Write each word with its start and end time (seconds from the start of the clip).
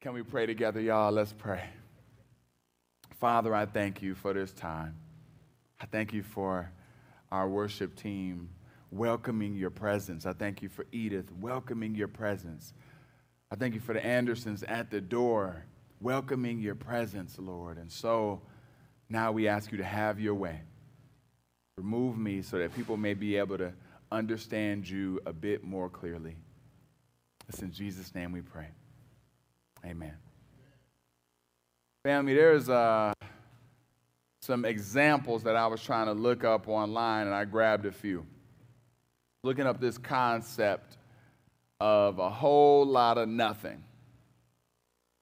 Can 0.00 0.12
we 0.12 0.22
pray 0.22 0.46
together, 0.46 0.80
y'all? 0.80 1.10
Let's 1.10 1.32
pray. 1.32 1.64
Father, 3.18 3.52
I 3.52 3.66
thank 3.66 4.00
you 4.00 4.14
for 4.14 4.32
this 4.32 4.52
time. 4.52 4.94
I 5.80 5.86
thank 5.86 6.12
you 6.12 6.22
for 6.22 6.70
our 7.32 7.48
worship 7.48 7.96
team 7.96 8.48
welcoming 8.92 9.56
your 9.56 9.70
presence. 9.70 10.24
I 10.24 10.34
thank 10.34 10.62
you 10.62 10.68
for 10.68 10.86
Edith 10.92 11.32
welcoming 11.40 11.96
your 11.96 12.06
presence. 12.06 12.72
I 13.50 13.56
thank 13.56 13.74
you 13.74 13.80
for 13.80 13.92
the 13.92 14.04
Andersons 14.04 14.62
at 14.62 14.88
the 14.88 15.00
door 15.00 15.64
welcoming 16.00 16.60
your 16.60 16.76
presence, 16.76 17.36
Lord. 17.36 17.76
And 17.76 17.90
so 17.90 18.40
now 19.08 19.32
we 19.32 19.48
ask 19.48 19.72
you 19.72 19.78
to 19.78 19.84
have 19.84 20.20
your 20.20 20.34
way. 20.34 20.60
Remove 21.76 22.16
me 22.16 22.42
so 22.42 22.58
that 22.58 22.72
people 22.76 22.96
may 22.96 23.14
be 23.14 23.36
able 23.36 23.58
to 23.58 23.72
understand 24.12 24.88
you 24.88 25.20
a 25.26 25.32
bit 25.32 25.64
more 25.64 25.88
clearly. 25.88 26.36
It's 27.48 27.62
in 27.62 27.72
Jesus' 27.72 28.14
name 28.14 28.30
we 28.30 28.42
pray. 28.42 28.68
Amen. 29.84 30.14
Family, 32.04 32.34
there's 32.34 32.68
uh, 32.68 33.12
some 34.40 34.64
examples 34.64 35.42
that 35.42 35.56
I 35.56 35.66
was 35.66 35.82
trying 35.82 36.06
to 36.06 36.12
look 36.12 36.44
up 36.44 36.68
online, 36.68 37.26
and 37.26 37.34
I 37.34 37.44
grabbed 37.44 37.86
a 37.86 37.92
few. 37.92 38.26
Looking 39.44 39.66
up 39.66 39.80
this 39.80 39.98
concept 39.98 40.96
of 41.80 42.18
a 42.18 42.30
whole 42.30 42.86
lot 42.86 43.18
of 43.18 43.28
nothing. 43.28 43.84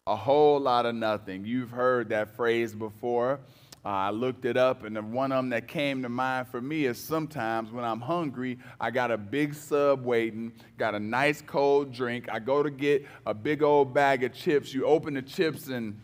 A 0.07 0.17
whole 0.17 0.61
lot 0.61 0.87
of 0.87 0.95
nothing. 0.95 1.45
You've 1.45 1.71
heard 1.71 2.11
that 2.11 2.37
phrase 2.37 2.75
before. 2.75 3.41
Uh, 3.87 3.91
I 3.91 4.11
looked 4.11 4.45
it 4.45 4.57
up, 4.57 4.83
and 4.83 4.97
the 4.97 5.03
one 5.03 5.31
of 5.31 5.39
them 5.39 5.51
that 5.51 5.69
came 5.69 6.03
to 6.03 6.09
mind 6.09 6.49
for 6.49 6.61
me 6.61 6.87
is 6.87 6.99
sometimes 6.99 7.71
when 7.71 7.85
I'm 7.85 8.01
hungry, 8.01 8.59
I 8.81 8.91
got 8.91 9.13
a 9.13 9.17
big 9.17 9.55
sub 9.55 10.05
waiting, 10.05 10.53
got 10.77 10.97
a 10.97 10.99
nice 10.99 11.41
cold 11.41 11.93
drink. 11.93 12.27
I 12.29 12.41
go 12.41 12.65
to 12.65 12.71
get 12.71 13.07
a 13.27 13.33
big 13.33 13.63
old 13.63 13.95
bag 13.95 14.25
of 14.25 14.33
chips. 14.33 14.75
You 14.75 14.87
open 14.87 15.15
the 15.15 15.23
chips, 15.23 15.69
and 15.69 16.01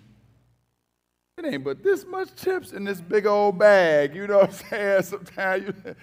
it 1.36 1.44
ain't 1.44 1.64
but 1.64 1.82
this 1.82 2.06
much 2.06 2.36
chips 2.36 2.70
in 2.70 2.84
this 2.84 3.00
big 3.00 3.26
old 3.26 3.58
bag. 3.58 4.14
You 4.14 4.28
know 4.28 4.38
what 4.38 4.50
I'm 4.50 4.52
saying? 4.70 5.02
Sometimes 5.02 5.64
you, 5.64 5.94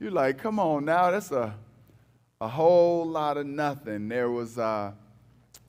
you're 0.00 0.10
like, 0.10 0.36
come 0.36 0.58
on 0.58 0.84
now, 0.84 1.12
that's 1.12 1.30
a, 1.30 1.54
a 2.40 2.48
whole 2.48 3.06
lot 3.06 3.36
of 3.36 3.46
nothing. 3.46 4.08
There 4.08 4.32
was 4.32 4.58
uh, 4.58 4.90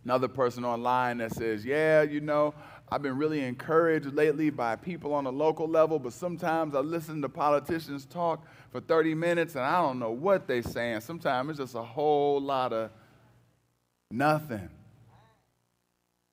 another 0.06 0.28
person 0.28 0.66
online 0.66 1.20
that 1.20 1.36
says, 1.36 1.64
yeah, 1.64 2.02
you 2.02 2.20
know, 2.20 2.56
I've 2.94 3.02
been 3.02 3.17
really 3.17 3.39
encouraged 3.39 4.14
lately 4.14 4.50
by 4.50 4.75
people 4.75 5.14
on 5.14 5.25
a 5.25 5.30
local 5.30 5.66
level, 5.66 5.97
but 5.97 6.11
sometimes 6.11 6.75
I 6.75 6.80
listen 6.80 7.22
to 7.22 7.30
politicians 7.30 8.06
talk 8.06 8.45
for 8.70 8.81
30 8.81 9.16
minutes 9.16 9.56
and 9.56 9.64
I 9.64 9.81
don't 9.81 9.97
know 9.97 10.11
what 10.11 10.45
they're 10.45 10.61
saying. 10.61 11.00
Sometimes 11.00 11.52
it's 11.52 11.59
just 11.59 11.75
a 11.75 11.81
whole 11.81 12.42
lot 12.42 12.73
of 12.73 12.92
nothing. 14.12 14.67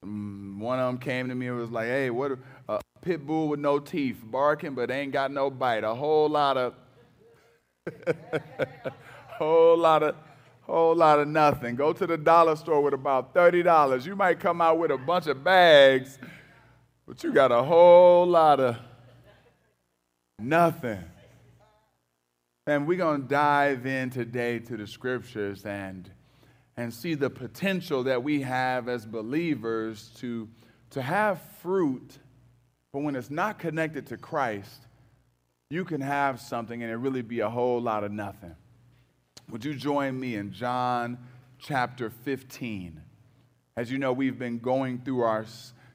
Mm, 0.05 0.59
one 0.59 0.81
of 0.81 0.87
them 0.89 0.99
came 0.99 1.29
to 1.29 1.35
me 1.37 1.47
and 1.47 1.57
was 1.57 1.71
like, 1.71 1.87
hey, 1.87 2.11
what 2.11 2.33
a 2.69 2.81
pit 3.03 3.25
bull 3.25 3.47
with 3.47 3.61
no 3.61 3.79
teeth, 3.79 4.21
barking 4.25 4.75
but 4.75 4.91
ain't 4.91 5.13
got 5.13 5.31
no 5.31 5.51
bite. 5.51 5.85
A 5.85 5.95
whole 5.95 6.29
lot 6.29 6.57
of, 6.57 6.75
whole 9.29 9.79
lot 9.79 10.03
of, 10.03 10.17
whole 10.63 10.97
lot 10.97 11.21
of 11.21 11.29
nothing. 11.29 11.77
Go 11.77 11.93
to 11.93 12.05
the 12.05 12.17
dollar 12.17 12.57
store 12.57 12.81
with 12.81 12.95
about 12.95 13.33
$30. 13.33 14.05
You 14.05 14.17
might 14.17 14.41
come 14.41 14.61
out 14.61 14.77
with 14.79 14.91
a 14.91 14.99
bunch 14.99 15.29
of 15.29 15.45
bags 15.45 16.19
but 17.09 17.25
you 17.25 17.33
got 17.33 17.51
a 17.51 17.63
whole 17.63 18.27
lot 18.27 18.61
of 18.61 18.77
nothing. 20.39 21.03
And 22.67 22.87
we're 22.87 22.99
going 22.99 23.23
to 23.23 23.29
dive 23.29 23.87
in 23.87 24.11
today 24.11 24.59
to 24.59 24.77
the 24.77 24.87
scriptures 24.87 25.65
and, 25.65 26.11
and 26.77 26.93
see 26.93 27.15
the 27.15 27.31
potential 27.31 28.03
that 28.03 28.23
we 28.23 28.43
have 28.43 28.91
as 28.91 29.07
believers 29.07 30.11
to, 30.19 30.51
to 30.91 31.01
have 31.01 31.41
fruit, 31.63 32.19
but 32.93 33.01
when 33.01 33.17
it's 33.17 33.31
not 33.31 33.59
connected 33.59 34.07
to 34.09 34.19
Christ, 34.19 34.83
you 35.71 35.87
can 35.87 36.03
have 36.03 36.43
something 36.43 36.83
and 36.83 36.93
it 36.93 36.97
really 36.97 37.23
be 37.23 37.41
a 37.41 37.49
whole 37.49 37.81
lot 37.81 38.05
of 38.05 38.13
nothing. 38.13 38.55
Would 39.49 39.65
you 39.65 39.73
join 39.73 40.21
me 40.21 40.35
in 40.35 40.53
John 40.53 41.17
chapter 41.59 42.11
15? 42.11 43.01
As 43.79 43.91
you 43.91 43.97
know, 43.97 44.13
we've 44.13 44.39
been 44.39 44.59
going 44.59 44.99
through 44.99 45.23
our 45.23 45.47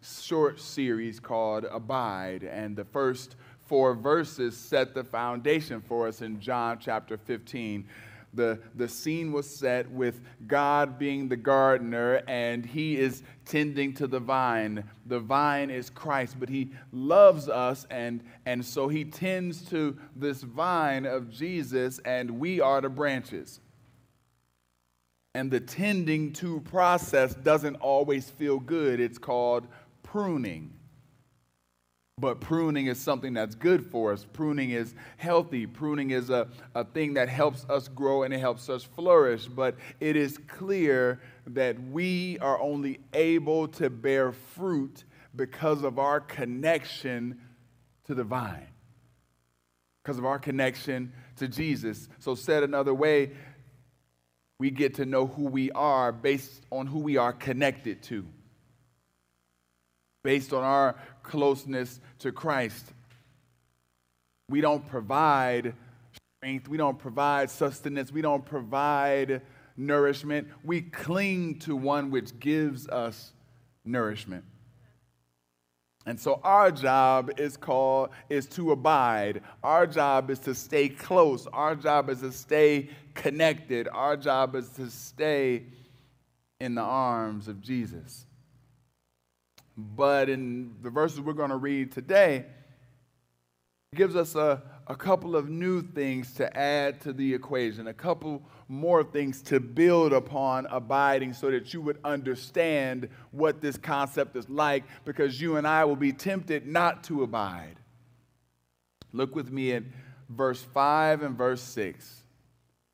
short 0.04 0.60
series 0.60 1.20
called 1.20 1.66
Abide. 1.66 2.44
And 2.44 2.76
the 2.76 2.86
first 2.86 3.36
four 3.66 3.94
verses 3.94 4.56
set 4.58 4.94
the 4.94 5.04
foundation 5.04 5.82
for 5.82 6.08
us 6.08 6.22
in 6.22 6.40
John 6.40 6.78
chapter 6.80 7.18
15. 7.18 7.88
The, 8.36 8.60
the 8.76 8.88
scene 8.88 9.32
was 9.32 9.48
set 9.48 9.90
with 9.92 10.22
God 10.48 10.98
being 10.98 11.30
the 11.30 11.38
gardener 11.38 12.22
and 12.28 12.66
he 12.66 12.98
is 12.98 13.22
tending 13.46 13.94
to 13.96 14.08
the 14.08 14.20
vine. 14.20 14.84
The 15.06 15.20
vine 15.20 15.70
is 15.70 15.92
Christ, 15.92 16.38
but 16.40 16.50
he 16.50 16.72
loves 16.92 17.48
us 17.48 17.86
and, 17.92 18.24
and 18.48 18.66
so 18.66 18.88
he 18.88 19.06
tends 19.06 19.62
to 19.70 19.96
this 20.16 20.42
vine 20.42 21.06
of 21.06 21.30
Jesus 21.30 22.00
and 22.00 22.40
we 22.40 22.60
are 22.60 22.82
the 22.82 22.90
branches. 22.90 23.60
And 25.36 25.50
the 25.50 25.60
tending 25.60 26.32
to 26.34 26.60
process 26.62 27.34
doesn't 27.34 27.76
always 27.78 28.30
feel 28.30 28.60
good. 28.60 29.00
It's 29.00 29.18
called 29.18 29.68
pruning. 30.14 30.72
But 32.20 32.40
pruning 32.40 32.86
is 32.86 33.00
something 33.00 33.34
that's 33.34 33.56
good 33.56 33.84
for 33.84 34.14
us. 34.14 34.28
Pruning 34.32 34.70
is 34.70 34.94
healthy. 35.18 35.66
Pruning 35.66 36.12
is 36.12 36.30
a, 36.30 36.50
a 36.76 36.84
thing 36.84 37.16
that 37.16 37.30
helps 37.30 37.66
us 37.68 37.88
grow 37.88 38.22
and 38.22 38.32
it 38.32 38.40
helps 38.40 38.70
us 38.70 38.84
flourish. 38.84 39.48
But 39.48 39.76
it 40.00 40.16
is 40.16 40.38
clear 40.48 41.20
that 41.48 41.82
we 41.90 42.38
are 42.42 42.62
only 42.62 43.00
able 43.16 43.68
to 43.70 43.90
bear 43.90 44.32
fruit 44.32 45.04
because 45.36 45.84
of 45.84 45.98
our 45.98 46.20
connection 46.20 47.42
to 48.06 48.14
the 48.14 48.24
vine, 48.24 48.68
because 50.04 50.20
of 50.20 50.26
our 50.26 50.38
connection 50.38 51.12
to 51.38 51.48
Jesus. 51.48 52.08
So, 52.20 52.36
said 52.36 52.62
another 52.62 52.94
way, 52.94 53.32
we 54.60 54.70
get 54.70 54.94
to 54.96 55.08
know 55.08 55.26
who 55.26 55.46
we 55.46 55.72
are 55.72 56.12
based 56.12 56.62
on 56.72 56.86
who 56.86 57.00
we 57.00 57.18
are 57.18 57.34
connected 57.34 58.04
to 58.04 58.28
based 60.24 60.54
on 60.54 60.64
our 60.64 60.96
closeness 61.22 62.00
to 62.20 62.32
Christ. 62.32 62.86
We 64.50 64.62
don't 64.62 64.88
provide 64.88 65.74
strength, 66.40 66.68
we 66.68 66.78
don't 66.78 66.98
provide 66.98 67.50
sustenance, 67.50 68.12
we 68.12 68.22
don't 68.22 68.46
provide 68.46 69.42
nourishment. 69.78 70.48
We 70.64 70.82
cling 70.82 71.60
to 71.60 71.76
one 71.76 72.12
which 72.12 72.40
gives 72.40 72.88
us 72.88 73.34
nourishment. 73.86 74.46
And 76.06 76.20
so 76.20 76.42
our 76.44 76.70
job 76.70 77.32
is 77.38 77.56
called 77.56 78.10
is 78.30 78.46
to 78.48 78.72
abide. 78.72 79.42
Our 79.64 79.88
job 79.88 80.30
is 80.30 80.40
to 80.40 80.54
stay 80.54 80.90
close. 80.90 81.48
Our 81.48 81.76
job 81.76 82.10
is 82.10 82.20
to 82.20 82.32
stay 82.32 82.90
connected. 83.14 83.88
Our 83.88 84.18
job 84.18 84.56
is 84.56 84.68
to 84.72 84.90
stay 84.90 85.64
in 86.60 86.76
the 86.76 86.82
arms 86.82 87.48
of 87.48 87.62
Jesus. 87.62 88.26
But 89.78 90.30
in 90.30 90.76
the 90.82 90.90
verses 90.90 91.20
we're 91.20 91.34
going 91.34 91.50
to 91.50 91.58
read 91.58 91.92
today, 91.92 92.46
it 93.92 93.96
gives 93.96 94.16
us 94.16 94.36
a, 94.36 94.62
a 94.88 94.96
couple 94.96 95.36
of 95.36 95.50
new 95.50 95.82
things 95.82 96.34
to 96.34 96.58
add 96.58 97.02
to 97.02 97.14
the 97.14 97.34
equation, 97.34 97.88
a 97.88 97.94
couple 97.94 98.44
more 98.68 99.04
things 99.04 99.42
to 99.44 99.60
build 99.60 100.14
upon 100.14 100.66
abiding 100.68 101.34
so 101.34 101.52
that 101.52 101.74
you 101.74 101.82
would 101.82 102.00
understand 102.04 103.10
what 103.32 103.62
this 103.62 103.78
concept 103.78 104.36
is 104.36 104.50
like 104.50 104.84
because 105.06 105.40
you 105.40 105.58
and 105.58 105.68
I 105.68 105.86
will 105.86 105.96
be 105.96 106.12
tempted 106.12 106.68
not 106.68 107.04
to 107.06 107.24
abide. 107.24 107.76
Look 109.12 109.36
with 109.36 109.52
me 109.52 109.74
at 109.74 109.84
verse 110.30 110.62
5 110.62 111.22
and 111.22 111.38
verse 111.38 111.62
6. 111.62 112.24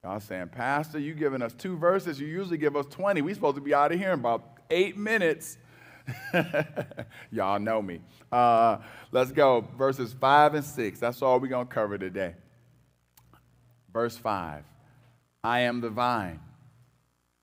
Y'all 0.04 0.20
saying, 0.20 0.50
Pastor, 0.50 1.00
you 1.00 1.14
giving 1.14 1.42
us 1.42 1.54
two 1.54 1.78
verses. 1.78 2.20
You 2.20 2.28
usually 2.28 2.58
give 2.58 2.76
us 2.76 2.86
20. 2.90 3.22
We're 3.22 3.36
supposed 3.36 3.56
to 3.56 3.62
be 3.62 3.74
out 3.74 3.92
of 3.92 4.00
here 4.00 4.14
in 4.14 4.20
about 4.20 4.60
eight 4.70 4.98
minutes. 4.98 5.58
Y'all 7.32 7.60
know 7.60 7.82
me. 7.82 8.02
Uh, 8.32 8.78
let's 9.12 9.32
go. 9.32 9.66
Verses 9.78 10.14
5 10.14 10.56
and 10.56 10.66
6. 10.66 11.00
That's 11.00 11.22
all 11.22 11.40
we're 11.40 11.48
going 11.48 11.68
to 11.68 11.74
cover 11.74 11.98
today. 11.98 12.36
Verse 13.92 14.18
5 14.18 14.64
I 15.44 15.60
am 15.62 15.82
the 15.82 15.90
vine, 15.90 16.40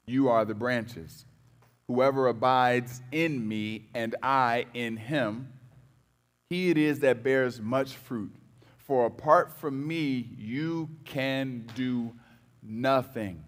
you 0.06 0.28
are 0.28 0.44
the 0.44 0.54
branches. 0.54 1.24
Whoever 1.88 2.26
abides 2.26 3.00
in 3.12 3.46
me 3.46 3.86
and 3.94 4.16
I 4.22 4.66
in 4.74 4.96
him, 4.96 5.52
he 6.50 6.70
it 6.70 6.78
is 6.78 7.00
that 7.00 7.22
bears 7.22 7.60
much 7.60 7.94
fruit. 7.94 8.32
For 8.78 9.06
apart 9.06 9.52
from 9.52 9.86
me, 9.86 10.30
you 10.36 10.88
can 11.04 11.68
do 11.74 12.12
nothing. 12.62 13.42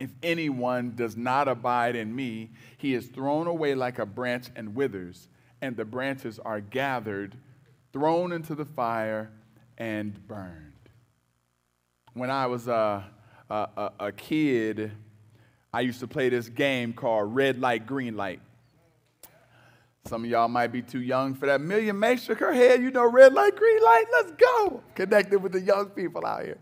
If 0.00 0.10
anyone 0.22 0.94
does 0.96 1.14
not 1.14 1.46
abide 1.46 1.94
in 1.94 2.16
me, 2.16 2.50
he 2.78 2.94
is 2.94 3.06
thrown 3.06 3.46
away 3.46 3.74
like 3.74 3.98
a 3.98 4.06
branch 4.06 4.46
and 4.56 4.74
withers, 4.74 5.28
and 5.60 5.76
the 5.76 5.84
branches 5.84 6.38
are 6.38 6.60
gathered, 6.60 7.36
thrown 7.92 8.32
into 8.32 8.54
the 8.54 8.64
fire, 8.64 9.30
and 9.76 10.26
burned. 10.26 10.72
When 12.14 12.30
I 12.30 12.46
was 12.46 12.66
a, 12.66 13.04
a, 13.50 13.90
a 14.00 14.12
kid, 14.12 14.90
I 15.72 15.82
used 15.82 16.00
to 16.00 16.08
play 16.08 16.30
this 16.30 16.48
game 16.48 16.94
called 16.94 17.34
Red 17.34 17.60
Light, 17.60 17.86
Green 17.86 18.16
Light. 18.16 18.40
Some 20.06 20.24
of 20.24 20.30
y'all 20.30 20.48
might 20.48 20.68
be 20.72 20.80
too 20.80 21.02
young 21.02 21.34
for 21.34 21.44
that. 21.46 21.60
Amelia 21.60 21.92
May 21.92 22.16
shook 22.16 22.38
her 22.38 22.54
head. 22.54 22.82
You 22.82 22.90
know, 22.90 23.04
red 23.04 23.34
light, 23.34 23.54
green 23.54 23.82
light, 23.82 24.06
let's 24.12 24.32
go. 24.32 24.82
Connected 24.94 25.42
with 25.42 25.52
the 25.52 25.60
young 25.60 25.90
people 25.90 26.24
out 26.24 26.42
here. 26.42 26.58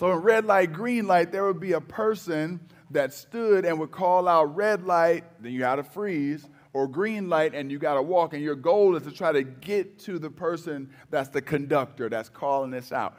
So 0.00 0.10
in 0.12 0.20
red 0.20 0.46
light, 0.46 0.72
green 0.72 1.06
light, 1.06 1.30
there 1.30 1.44
would 1.44 1.60
be 1.60 1.72
a 1.72 1.80
person 1.82 2.58
that 2.90 3.12
stood 3.12 3.66
and 3.66 3.78
would 3.78 3.90
call 3.90 4.28
out 4.28 4.56
red 4.56 4.86
light, 4.86 5.24
then 5.42 5.52
you 5.52 5.58
got 5.58 5.76
to 5.76 5.82
freeze, 5.82 6.48
or 6.72 6.88
green 6.88 7.28
light 7.28 7.54
and 7.54 7.70
you 7.70 7.78
got 7.78 7.96
to 7.96 8.02
walk. 8.02 8.32
And 8.32 8.42
your 8.42 8.54
goal 8.54 8.96
is 8.96 9.02
to 9.02 9.10
try 9.10 9.30
to 9.30 9.42
get 9.42 9.98
to 9.98 10.18
the 10.18 10.30
person 10.30 10.88
that's 11.10 11.28
the 11.28 11.42
conductor 11.42 12.08
that's 12.08 12.30
calling 12.30 12.70
this 12.70 12.92
out. 12.92 13.18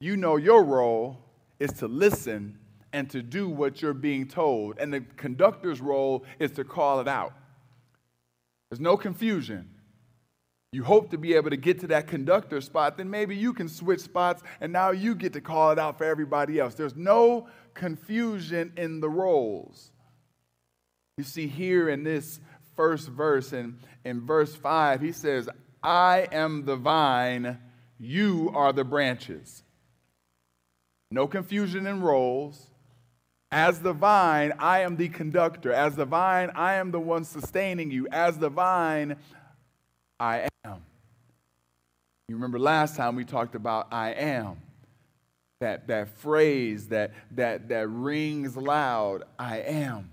You 0.00 0.16
know 0.16 0.34
your 0.34 0.64
role 0.64 1.20
is 1.60 1.70
to 1.74 1.86
listen 1.86 2.58
and 2.92 3.08
to 3.10 3.22
do 3.22 3.48
what 3.48 3.80
you're 3.80 3.94
being 3.94 4.26
told. 4.26 4.80
And 4.80 4.92
the 4.92 5.02
conductor's 5.16 5.80
role 5.80 6.24
is 6.40 6.50
to 6.54 6.64
call 6.64 6.98
it 6.98 7.06
out. 7.06 7.34
There's 8.68 8.80
no 8.80 8.96
confusion. 8.96 9.70
You 10.72 10.84
hope 10.84 11.10
to 11.10 11.18
be 11.18 11.34
able 11.34 11.50
to 11.50 11.56
get 11.56 11.80
to 11.80 11.86
that 11.88 12.06
conductor 12.06 12.60
spot, 12.62 12.96
then 12.96 13.10
maybe 13.10 13.36
you 13.36 13.52
can 13.52 13.68
switch 13.68 14.00
spots 14.00 14.42
and 14.60 14.72
now 14.72 14.90
you 14.90 15.14
get 15.14 15.34
to 15.34 15.40
call 15.42 15.70
it 15.70 15.78
out 15.78 15.98
for 15.98 16.04
everybody 16.04 16.58
else. 16.58 16.74
There's 16.74 16.96
no 16.96 17.46
confusion 17.74 18.72
in 18.78 19.00
the 19.00 19.10
roles. 19.10 19.92
You 21.18 21.24
see, 21.24 21.46
here 21.46 21.90
in 21.90 22.04
this 22.04 22.40
first 22.74 23.08
verse, 23.08 23.52
in, 23.52 23.78
in 24.04 24.24
verse 24.24 24.56
5, 24.56 25.02
he 25.02 25.12
says, 25.12 25.46
I 25.82 26.26
am 26.32 26.64
the 26.64 26.76
vine, 26.76 27.58
you 27.98 28.50
are 28.54 28.72
the 28.72 28.84
branches. 28.84 29.62
No 31.10 31.26
confusion 31.26 31.86
in 31.86 32.00
roles. 32.00 32.68
As 33.50 33.80
the 33.80 33.92
vine, 33.92 34.54
I 34.58 34.80
am 34.80 34.96
the 34.96 35.10
conductor. 35.10 35.70
As 35.70 35.94
the 35.96 36.06
vine, 36.06 36.50
I 36.54 36.74
am 36.74 36.90
the 36.90 37.00
one 37.00 37.24
sustaining 37.24 37.90
you. 37.90 38.08
As 38.10 38.38
the 38.38 38.48
vine, 38.48 39.16
I 40.18 40.40
am. 40.40 40.51
You 42.32 42.36
remember 42.36 42.58
last 42.58 42.96
time 42.96 43.14
we 43.14 43.26
talked 43.26 43.54
about 43.54 43.88
I 43.92 44.12
am. 44.12 44.56
That, 45.60 45.86
that 45.88 46.08
phrase 46.20 46.88
that, 46.88 47.12
that, 47.32 47.68
that 47.68 47.86
rings 47.90 48.56
loud 48.56 49.24
I 49.38 49.58
am. 49.58 50.08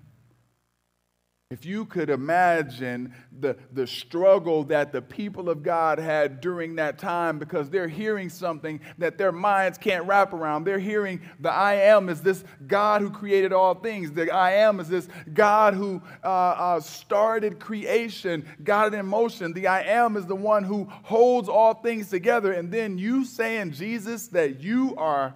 If 1.51 1.65
you 1.65 1.85
could 1.85 2.11
imagine 2.11 3.11
the, 3.39 3.57
the 3.73 3.87
struggle 3.87 4.63
that 4.65 4.91
the 4.91 5.01
people 5.01 5.49
of 5.49 5.63
God 5.63 5.97
had 5.97 6.41
during 6.41 6.75
that 6.75 6.99
time 6.99 7.39
because 7.39 7.71
they're 7.71 7.87
hearing 7.87 8.29
something 8.29 8.79
that 8.99 9.17
their 9.17 9.31
minds 9.31 9.79
can't 9.79 10.05
wrap 10.05 10.31
around. 10.31 10.63
They're 10.63 10.77
hearing 10.77 11.21
the 11.39 11.49
I 11.51 11.73
am 11.73 12.07
is 12.07 12.21
this 12.21 12.43
God 12.67 13.01
who 13.01 13.09
created 13.09 13.51
all 13.51 13.73
things. 13.73 14.11
The 14.11 14.29
I 14.29 14.51
am 14.57 14.79
is 14.79 14.89
this 14.89 15.09
God 15.33 15.73
who 15.73 16.03
uh, 16.23 16.27
uh, 16.27 16.79
started 16.81 17.59
creation, 17.59 18.45
got 18.63 18.93
it 18.93 18.97
in 18.97 19.07
motion. 19.07 19.51
The 19.51 19.65
I 19.65 19.81
am 19.81 20.17
is 20.17 20.27
the 20.27 20.35
one 20.35 20.63
who 20.63 20.87
holds 21.01 21.49
all 21.49 21.73
things 21.73 22.11
together. 22.11 22.53
And 22.53 22.71
then 22.71 22.99
you 22.99 23.25
saying, 23.25 23.71
Jesus, 23.71 24.27
that 24.27 24.61
you 24.61 24.93
are 24.97 25.33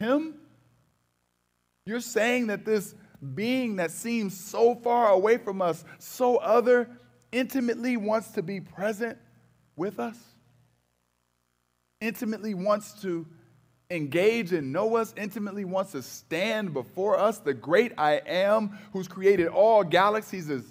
Him? 0.00 0.34
You're 1.86 2.00
saying 2.00 2.48
that 2.48 2.64
this 2.64 2.96
being 3.34 3.76
that 3.76 3.90
seems 3.90 4.38
so 4.38 4.74
far 4.74 5.10
away 5.10 5.38
from 5.38 5.62
us, 5.62 5.84
so 5.98 6.36
other, 6.36 6.88
intimately 7.30 7.96
wants 7.96 8.32
to 8.32 8.42
be 8.42 8.60
present 8.60 9.16
with 9.76 9.98
us, 9.98 10.18
intimately 12.00 12.54
wants 12.54 13.00
to 13.02 13.26
engage 13.90 14.52
and 14.52 14.72
know 14.72 14.96
us, 14.96 15.14
intimately 15.16 15.64
wants 15.64 15.92
to 15.92 16.02
stand 16.02 16.72
before 16.72 17.18
us. 17.18 17.38
The 17.38 17.54
great 17.54 17.92
I 17.96 18.14
am 18.26 18.78
who's 18.92 19.08
created 19.08 19.48
all 19.48 19.84
galaxies 19.84 20.50
is 20.50 20.64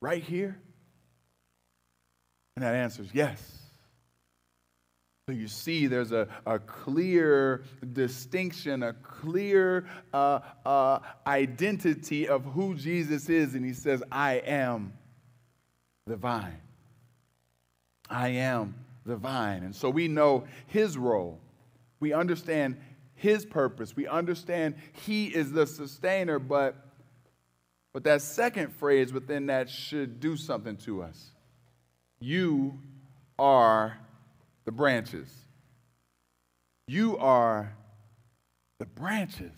right 0.00 0.22
here. 0.22 0.58
And 2.56 2.64
that 2.64 2.74
answer 2.74 3.02
is 3.02 3.10
yes. 3.12 3.59
So 5.30 5.36
you 5.36 5.46
see, 5.46 5.86
there's 5.86 6.10
a, 6.10 6.26
a 6.44 6.58
clear 6.58 7.62
distinction, 7.92 8.82
a 8.82 8.94
clear 8.94 9.86
uh, 10.12 10.40
uh, 10.66 10.98
identity 11.24 12.26
of 12.26 12.44
who 12.44 12.74
Jesus 12.74 13.28
is. 13.28 13.54
And 13.54 13.64
he 13.64 13.72
says, 13.72 14.02
I 14.10 14.38
am 14.38 14.92
the 16.04 16.16
vine. 16.16 16.60
I 18.08 18.30
am 18.30 18.74
the 19.06 19.14
vine. 19.14 19.62
And 19.62 19.72
so 19.72 19.88
we 19.88 20.08
know 20.08 20.48
his 20.66 20.98
role. 20.98 21.38
We 22.00 22.12
understand 22.12 22.76
his 23.14 23.46
purpose. 23.46 23.94
We 23.94 24.08
understand 24.08 24.74
he 25.06 25.26
is 25.26 25.52
the 25.52 25.68
sustainer, 25.68 26.40
but, 26.40 26.74
but 27.92 28.02
that 28.02 28.22
second 28.22 28.74
phrase 28.74 29.12
within 29.12 29.46
that 29.46 29.70
should 29.70 30.18
do 30.18 30.36
something 30.36 30.76
to 30.78 31.04
us. 31.04 31.30
You 32.18 32.80
are 33.38 33.96
the 34.64 34.72
branches. 34.72 35.28
You 36.86 37.18
are 37.18 37.72
the 38.78 38.86
branches. 38.86 39.52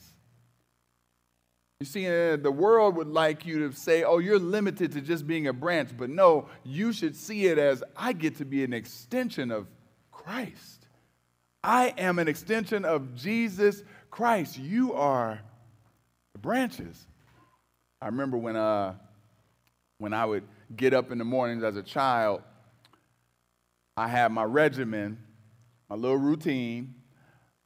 You 1.81 1.87
see, 1.87 2.07
uh, 2.07 2.37
the 2.37 2.53
world 2.53 2.95
would 2.97 3.09
like 3.09 3.45
you 3.45 3.69
to 3.69 3.77
say, 3.77 4.05
oh, 4.05 4.19
you're 4.19 4.39
limited 4.39 4.93
to 4.93 5.01
just 5.01 5.27
being 5.27 5.49
a 5.49 5.53
branch. 5.53 5.91
But 5.97 6.11
no, 6.11 6.49
you 6.63 6.93
should 6.93 7.17
see 7.17 7.47
it 7.47 7.59
as 7.59 7.83
I 7.97 8.13
get 8.13 8.37
to 8.37 8.45
be 8.45 8.63
an 8.63 8.73
extension 8.73 9.51
of 9.51 9.67
Christ. 10.11 10.87
I 11.65 11.95
am 11.99 12.19
an 12.19 12.29
extension 12.29 12.85
of 12.85 13.15
Jesus 13.15 13.83
Christ. 14.11 14.59
You 14.59 14.93
are 14.93 15.41
the 16.35 16.39
branches. 16.39 17.07
I 18.01 18.07
remember 18.07 18.37
when, 18.37 18.57
uh, 18.57 18.95
when 19.99 20.13
I 20.13 20.25
would 20.25 20.45
get 20.77 20.95
up 20.95 21.11
in 21.11 21.19
the 21.19 21.25
mornings 21.25 21.65
as 21.65 21.77
a 21.77 21.83
child 21.83 22.43
I 23.97 24.09
had 24.09 24.33
my 24.33 24.45
regimen, 24.45 25.19
my 25.89 25.97
little 25.97 26.17
routine. 26.17 26.95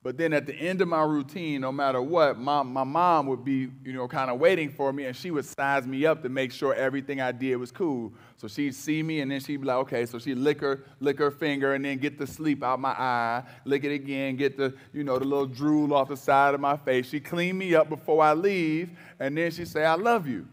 But 0.07 0.17
then 0.17 0.33
at 0.33 0.47
the 0.47 0.55
end 0.55 0.81
of 0.83 0.87
my 0.87 1.03
routine, 1.03 1.63
no 1.63 1.73
matter 1.73 2.01
what, 2.01 2.39
my, 2.39 2.63
my 2.63 2.85
mom 2.85 3.27
would 3.27 3.45
be, 3.45 3.69
you 3.85 3.93
know, 3.93 4.07
kind 4.07 4.31
of 4.31 4.39
waiting 4.39 4.71
for 4.71 4.93
me 4.93 5.07
and 5.07 5.17
she 5.17 5.33
would 5.33 5.45
size 5.45 5.85
me 5.85 6.07
up 6.07 6.23
to 6.23 6.29
make 6.29 6.53
sure 6.53 6.73
everything 6.75 7.21
I 7.21 7.33
did 7.33 7.57
was 7.57 7.73
cool. 7.73 8.13
So 8.37 8.47
she'd 8.47 8.77
see 8.77 9.03
me 9.03 9.19
and 9.19 9.29
then 9.29 9.41
she'd 9.41 9.57
be 9.57 9.67
like, 9.67 9.79
okay, 9.79 10.07
so 10.07 10.21
she'd 10.21 10.39
lick 10.39 10.61
her, 10.61 10.85
lick 11.01 11.19
her 11.19 11.33
finger 11.33 11.75
and 11.75 11.85
then 11.85 11.99
get 11.99 12.19
the 12.19 12.27
sleep 12.27 12.63
out 12.63 12.79
my 12.79 12.91
eye, 12.91 13.43
lick 13.65 13.83
it 13.83 13.93
again, 13.93 14.37
get 14.37 14.57
the, 14.57 14.75
you 14.93 15.03
know, 15.03 15.19
the 15.19 15.25
little 15.25 15.45
drool 15.45 15.93
off 15.93 16.09
the 16.09 16.17
side 16.17 16.55
of 16.55 16.61
my 16.61 16.77
face. 16.77 17.09
She'd 17.09 17.25
clean 17.25 17.59
me 17.59 17.75
up 17.75 17.89
before 17.89 18.23
I 18.23 18.33
leave 18.33 18.91
and 19.19 19.37
then 19.37 19.51
she'd 19.51 19.67
say, 19.67 19.85
I 19.85 19.95
love 19.95 20.29
you. 20.29 20.47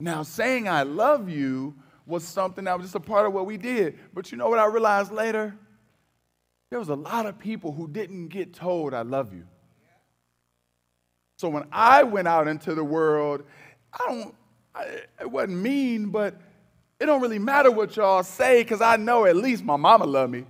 Now, 0.00 0.22
saying 0.22 0.68
I 0.68 0.82
love 0.82 1.30
you 1.30 1.76
was 2.06 2.24
something 2.24 2.64
that 2.64 2.76
was 2.76 2.86
just 2.86 2.94
a 2.94 3.00
part 3.00 3.26
of 3.26 3.32
what 3.32 3.46
we 3.46 3.56
did. 3.56 3.98
But 4.12 4.32
you 4.32 4.38
know 4.38 4.48
what 4.48 4.58
I 4.58 4.66
realized 4.66 5.12
later? 5.12 5.56
There 6.70 6.78
was 6.78 6.88
a 6.88 6.94
lot 6.94 7.26
of 7.26 7.38
people 7.38 7.72
who 7.72 7.86
didn't 7.86 8.28
get 8.28 8.54
told, 8.54 8.94
I 8.94 9.02
love 9.02 9.32
you. 9.34 9.44
So 11.38 11.48
when 11.48 11.64
I 11.72 12.02
went 12.02 12.28
out 12.28 12.48
into 12.48 12.74
the 12.74 12.84
world, 12.84 13.42
I 13.92 14.04
don't, 14.06 14.34
I, 14.74 14.84
it 15.20 15.30
wasn't 15.30 15.58
mean, 15.58 16.10
but 16.10 16.40
it 16.98 17.06
don't 17.06 17.20
really 17.20 17.38
matter 17.38 17.70
what 17.70 17.96
y'all 17.96 18.22
say 18.22 18.62
because 18.62 18.80
I 18.80 18.96
know 18.96 19.26
at 19.26 19.36
least 19.36 19.64
my 19.64 19.76
mama 19.76 20.06
love 20.06 20.30
me. 20.30 20.44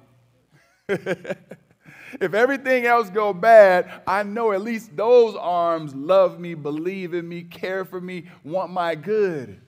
if 0.88 2.34
everything 2.34 2.86
else 2.86 3.08
go 3.10 3.32
bad, 3.32 4.02
I 4.06 4.22
know 4.22 4.52
at 4.52 4.60
least 4.60 4.94
those 4.94 5.34
arms 5.34 5.94
love 5.94 6.38
me, 6.38 6.54
believe 6.54 7.14
in 7.14 7.28
me, 7.28 7.42
care 7.42 7.84
for 7.84 8.00
me, 8.00 8.24
want 8.44 8.70
my 8.70 8.94
good. 8.94 9.60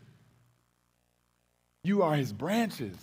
You 1.85 2.03
are 2.03 2.15
his 2.15 2.33
branches. 2.33 2.97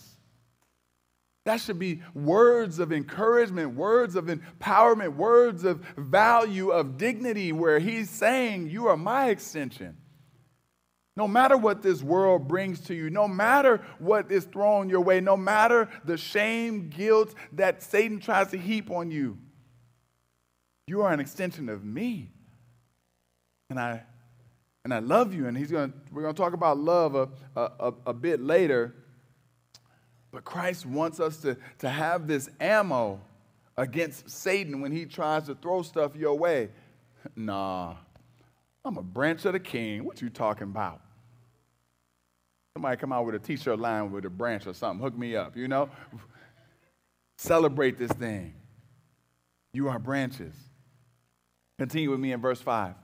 That 1.45 1.59
should 1.59 1.79
be 1.79 2.01
words 2.13 2.79
of 2.79 2.91
encouragement, 2.91 3.75
words 3.75 4.15
of 4.15 4.25
empowerment, 4.25 5.15
words 5.15 5.63
of 5.63 5.81
value, 5.97 6.69
of 6.69 6.97
dignity, 6.97 7.51
where 7.51 7.79
he's 7.79 8.09
saying, 8.09 8.69
You 8.69 8.87
are 8.87 8.97
my 8.97 9.29
extension. 9.29 9.97
No 11.17 11.27
matter 11.27 11.57
what 11.57 11.81
this 11.81 12.01
world 12.01 12.47
brings 12.47 12.79
to 12.81 12.95
you, 12.95 13.09
no 13.09 13.27
matter 13.27 13.85
what 13.99 14.31
is 14.31 14.45
thrown 14.45 14.89
your 14.89 15.01
way, 15.01 15.19
no 15.19 15.35
matter 15.35 15.89
the 16.05 16.17
shame, 16.17 16.89
guilt 16.89 17.35
that 17.53 17.83
Satan 17.83 18.19
tries 18.19 18.49
to 18.51 18.57
heap 18.57 18.89
on 18.89 19.11
you, 19.11 19.37
you 20.87 21.01
are 21.01 21.11
an 21.11 21.19
extension 21.19 21.69
of 21.69 21.83
me. 21.83 22.31
And 23.69 23.79
I 23.79 24.03
and 24.83 24.93
I 24.93 24.99
love 24.99 25.33
you. 25.33 25.47
And 25.47 25.57
he's 25.57 25.71
going 25.71 25.91
to, 25.91 25.97
we're 26.11 26.21
going 26.23 26.33
to 26.33 26.41
talk 26.41 26.53
about 26.53 26.77
love 26.77 27.15
a, 27.15 27.29
a, 27.55 27.93
a 28.07 28.13
bit 28.13 28.41
later. 28.41 28.95
But 30.31 30.43
Christ 30.45 30.85
wants 30.85 31.19
us 31.19 31.37
to, 31.37 31.57
to 31.79 31.89
have 31.89 32.27
this 32.27 32.49
ammo 32.59 33.21
against 33.77 34.29
Satan 34.29 34.81
when 34.81 34.91
he 34.91 35.05
tries 35.05 35.43
to 35.43 35.55
throw 35.55 35.81
stuff 35.81 36.15
your 36.15 36.37
way. 36.37 36.69
Nah, 37.35 37.97
I'm 38.83 38.97
a 38.97 39.03
branch 39.03 39.45
of 39.45 39.53
the 39.53 39.59
king. 39.59 40.03
What 40.03 40.23
you 40.23 40.31
talking 40.31 40.63
about? 40.63 41.01
Somebody 42.73 42.97
come 42.97 43.13
out 43.13 43.27
with 43.27 43.35
a 43.35 43.39
t-shirt 43.39 43.77
line 43.77 44.11
with 44.11 44.25
a 44.25 44.29
branch 44.31 44.65
or 44.65 44.73
something. 44.73 45.03
Hook 45.03 45.15
me 45.15 45.35
up, 45.35 45.55
you 45.55 45.67
know? 45.67 45.87
Celebrate 47.37 47.99
this 47.99 48.11
thing. 48.13 48.55
You 49.71 49.87
are 49.89 49.99
branches. 49.99 50.55
Continue 51.77 52.09
with 52.09 52.19
me 52.19 52.31
in 52.31 52.41
verse 52.41 52.59
5. 52.59 52.95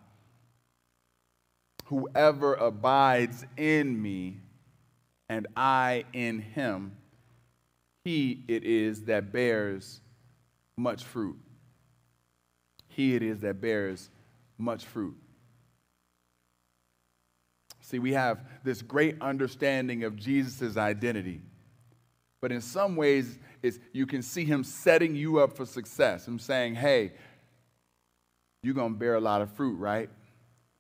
Whoever 1.88 2.53
abides 2.56 3.46
in 3.56 4.01
me 4.01 4.41
and 5.29 5.48
I 5.56 6.06
in 6.13 6.39
him, 6.39 6.98
he 8.03 8.44
it 8.48 8.63
is 8.63 9.03
that 9.06 9.32
bears 9.32 10.01
much 10.75 11.03
fruit. 11.03 11.38
He 12.89 13.15
it 13.15 13.24
is 13.24 13.41
that 13.41 13.62
bears 13.62 14.10
much 14.58 14.86
fruit. 14.86 15.15
See, 17.82 18.00
we 18.00 18.12
have 18.13 18.39
this 18.65 18.82
great 18.82 19.15
understanding 19.22 20.03
of 20.03 20.17
Jesus' 20.17 20.75
identity. 20.75 21.41
But 22.41 22.51
in 22.51 22.60
some 22.60 22.98
ways, 22.98 23.39
it's, 23.63 23.79
you 23.94 24.06
can 24.06 24.22
see 24.22 24.44
him 24.44 24.63
setting 24.65 25.15
you 25.15 25.39
up 25.39 25.56
for 25.56 25.65
success. 25.65 26.27
Him 26.27 26.38
saying, 26.38 26.75
hey, 26.75 27.13
you're 28.62 28.74
going 28.74 28.94
to 28.94 29.00
bear 29.00 29.15
a 29.15 29.22
lot 29.22 29.41
of 29.41 29.51
fruit, 29.53 29.75
right? 29.77 30.10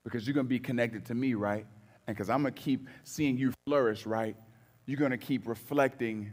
Because 0.07 0.25
you're 0.25 0.33
going 0.33 0.45
to 0.45 0.49
be 0.49 0.57
connected 0.57 1.05
to 1.07 1.13
me, 1.13 1.33
right? 1.33 1.65
And 2.07 2.15
because 2.15 2.29
I'm 2.29 2.41
going 2.41 2.53
to 2.53 2.61
keep 2.61 2.87
seeing 3.03 3.37
you 3.37 3.51
flourish, 3.65 4.05
right? 4.05 4.37
You're 4.85 4.99
going 4.99 5.11
to 5.11 5.17
keep 5.17 5.45
reflecting 5.45 6.31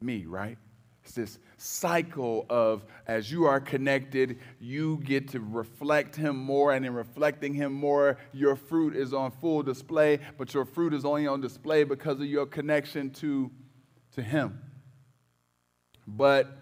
me, 0.00 0.24
right? 0.24 0.56
It's 1.04 1.12
this 1.12 1.38
cycle 1.58 2.46
of 2.48 2.86
as 3.06 3.30
you 3.30 3.44
are 3.44 3.60
connected, 3.60 4.38
you 4.58 5.02
get 5.04 5.28
to 5.28 5.40
reflect 5.40 6.16
Him 6.16 6.38
more, 6.38 6.72
and 6.72 6.86
in 6.86 6.94
reflecting 6.94 7.52
Him 7.52 7.74
more, 7.74 8.16
your 8.32 8.56
fruit 8.56 8.96
is 8.96 9.12
on 9.12 9.32
full 9.32 9.62
display, 9.62 10.20
but 10.38 10.54
your 10.54 10.64
fruit 10.64 10.94
is 10.94 11.04
only 11.04 11.26
on 11.26 11.42
display 11.42 11.84
because 11.84 12.18
of 12.20 12.26
your 12.26 12.46
connection 12.46 13.10
to, 13.10 13.50
to 14.12 14.22
Him. 14.22 14.62
But, 16.06 16.56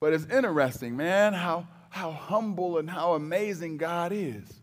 but 0.00 0.12
it's 0.12 0.26
interesting, 0.26 0.96
man, 0.96 1.32
how, 1.32 1.68
how 1.90 2.10
humble 2.10 2.78
and 2.78 2.90
how 2.90 3.14
amazing 3.14 3.76
God 3.76 4.10
is. 4.12 4.62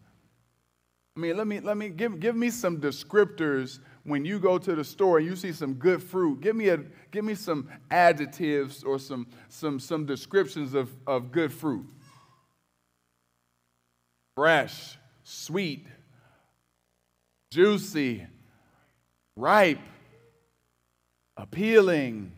I 1.15 1.19
mean, 1.19 1.37
let 1.37 1.45
me, 1.45 1.59
let 1.59 1.77
me 1.77 1.89
give, 1.89 2.19
give 2.19 2.35
me 2.35 2.49
some 2.49 2.81
descriptors 2.81 3.79
when 4.03 4.25
you 4.25 4.39
go 4.39 4.57
to 4.57 4.75
the 4.75 4.83
store 4.83 5.19
and 5.19 5.27
you 5.27 5.35
see 5.35 5.51
some 5.51 5.75
good 5.75 6.01
fruit. 6.01 6.41
Give 6.41 6.55
me, 6.55 6.69
a, 6.69 6.79
give 7.11 7.23
me 7.23 7.35
some 7.35 7.69
adjectives 7.91 8.83
or 8.83 8.97
some, 8.97 9.27
some, 9.47 9.79
some 9.79 10.07
descriptions 10.07 10.73
of, 10.73 10.89
of 11.05 11.31
good 11.31 11.53
fruit. 11.53 11.85
Fresh, 14.35 14.97
sweet, 15.23 15.85
juicy, 17.51 18.25
ripe, 19.35 19.77
appealing, 21.37 22.31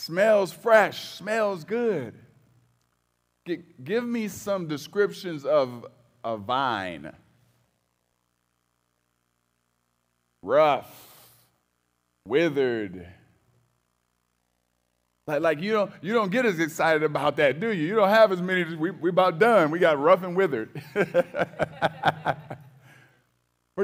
smells 0.00 0.52
fresh, 0.52 1.04
smells 1.10 1.62
good. 1.62 2.14
Give 3.84 4.04
me 4.04 4.26
some 4.26 4.66
descriptions 4.66 5.44
of 5.44 5.86
a 6.24 6.36
vine. 6.36 7.12
Rough, 10.42 10.90
withered. 12.26 13.06
Like, 15.26 15.42
like 15.42 15.60
you 15.60 15.72
don't 15.72 15.92
you 16.00 16.14
don't 16.14 16.30
get 16.30 16.46
as 16.46 16.58
excited 16.58 17.02
about 17.02 17.36
that, 17.36 17.60
do 17.60 17.72
you? 17.72 17.86
You 17.86 17.94
don't 17.94 18.08
have 18.08 18.32
as 18.32 18.40
many. 18.40 18.74
We 18.74 18.90
we 18.90 19.10
about 19.10 19.38
done. 19.38 19.70
We 19.70 19.78
got 19.78 19.98
rough 19.98 20.22
and 20.22 20.34
withered. 20.36 20.70
but 20.94 22.38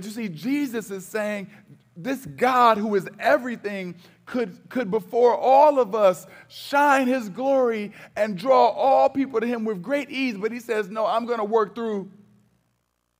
you 0.03 0.11
see, 0.11 0.29
Jesus 0.29 0.91
is 0.91 1.07
saying 1.07 1.49
this 1.97 2.27
God 2.27 2.79
who 2.79 2.95
is 2.95 3.09
everything 3.19 3.95
could, 4.27 4.69
could 4.69 4.91
before 4.91 5.37
all 5.37 5.79
of 5.79 5.95
us 5.95 6.27
shine 6.49 7.07
his 7.07 7.29
glory 7.29 7.93
and 8.17 8.37
draw 8.37 8.69
all 8.69 9.09
people 9.09 9.41
to 9.41 9.47
him 9.47 9.65
with 9.65 9.83
great 9.83 10.11
ease. 10.11 10.37
But 10.37 10.53
he 10.53 10.61
says, 10.61 10.91
No, 10.91 11.07
I'm 11.07 11.27
going 11.27 11.39
to 11.39 11.45
work 11.45 11.75
through 11.75 12.11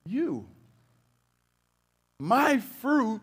you. 0.07 0.47
My 2.19 2.57
fruit, 2.57 3.21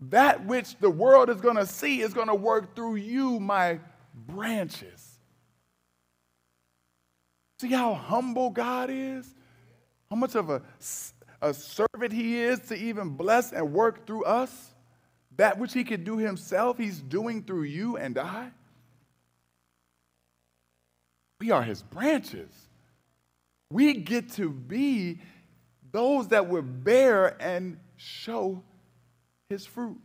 that 0.00 0.44
which 0.44 0.76
the 0.78 0.90
world 0.90 1.30
is 1.30 1.40
going 1.40 1.56
to 1.56 1.66
see, 1.66 2.00
is 2.00 2.12
going 2.12 2.28
to 2.28 2.34
work 2.34 2.74
through 2.74 2.96
you, 2.96 3.38
my 3.38 3.78
branches. 4.14 5.18
See 7.60 7.70
how 7.70 7.94
humble 7.94 8.50
God 8.50 8.90
is? 8.90 9.32
How 10.10 10.16
much 10.16 10.34
of 10.34 10.50
a, 10.50 10.62
a 11.40 11.54
servant 11.54 12.12
he 12.12 12.40
is 12.40 12.60
to 12.68 12.74
even 12.76 13.10
bless 13.10 13.52
and 13.52 13.72
work 13.72 14.06
through 14.06 14.24
us? 14.24 14.74
That 15.36 15.58
which 15.58 15.72
he 15.72 15.84
could 15.84 16.04
do 16.04 16.16
himself, 16.18 16.78
he's 16.78 17.00
doing 17.00 17.42
through 17.42 17.64
you 17.64 17.96
and 17.96 18.18
I. 18.18 18.50
We 21.40 21.50
are 21.50 21.62
his 21.62 21.82
branches. 21.82 22.52
We 23.70 23.94
get 23.94 24.32
to 24.32 24.50
be 24.50 25.20
those 25.94 26.26
that 26.28 26.48
would 26.48 26.82
bear 26.82 27.40
and 27.40 27.78
show 27.96 28.60
his 29.48 29.64
fruit. 29.64 29.96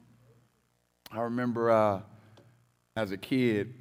I 1.11 1.21
remember 1.21 1.71
uh, 1.71 2.01
as 2.95 3.11
a 3.11 3.17
kid, 3.17 3.73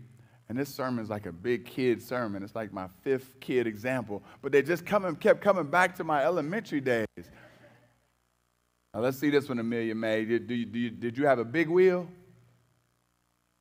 and 0.49 0.59
this 0.59 0.75
sermon 0.75 1.05
is 1.05 1.11
like 1.11 1.27
a 1.27 1.33
big 1.33 1.67
kid 1.67 2.01
sermon. 2.01 2.43
It's 2.43 2.55
like 2.55 2.73
my 2.73 2.87
fifth 3.03 3.39
kid 3.41 3.67
example. 3.67 4.23
But 4.41 4.53
they 4.53 4.63
just 4.63 4.87
coming, 4.87 5.17
kept 5.17 5.43
coming 5.43 5.67
back 5.67 5.95
to 5.97 6.05
my 6.05 6.25
elementary 6.25 6.81
days. 6.81 7.07
Now 8.95 9.01
let's 9.01 9.19
see 9.19 9.29
this 9.29 9.47
one, 9.47 9.59
Amelia 9.59 9.95
May. 9.95 10.25
Did, 10.25 10.51
you, 10.51 10.65
did, 10.65 10.79
you, 10.79 10.91
did 10.91 11.19
you 11.19 11.27
have 11.27 11.39
a 11.39 11.45
big 11.45 11.69
wheel? 11.69 12.09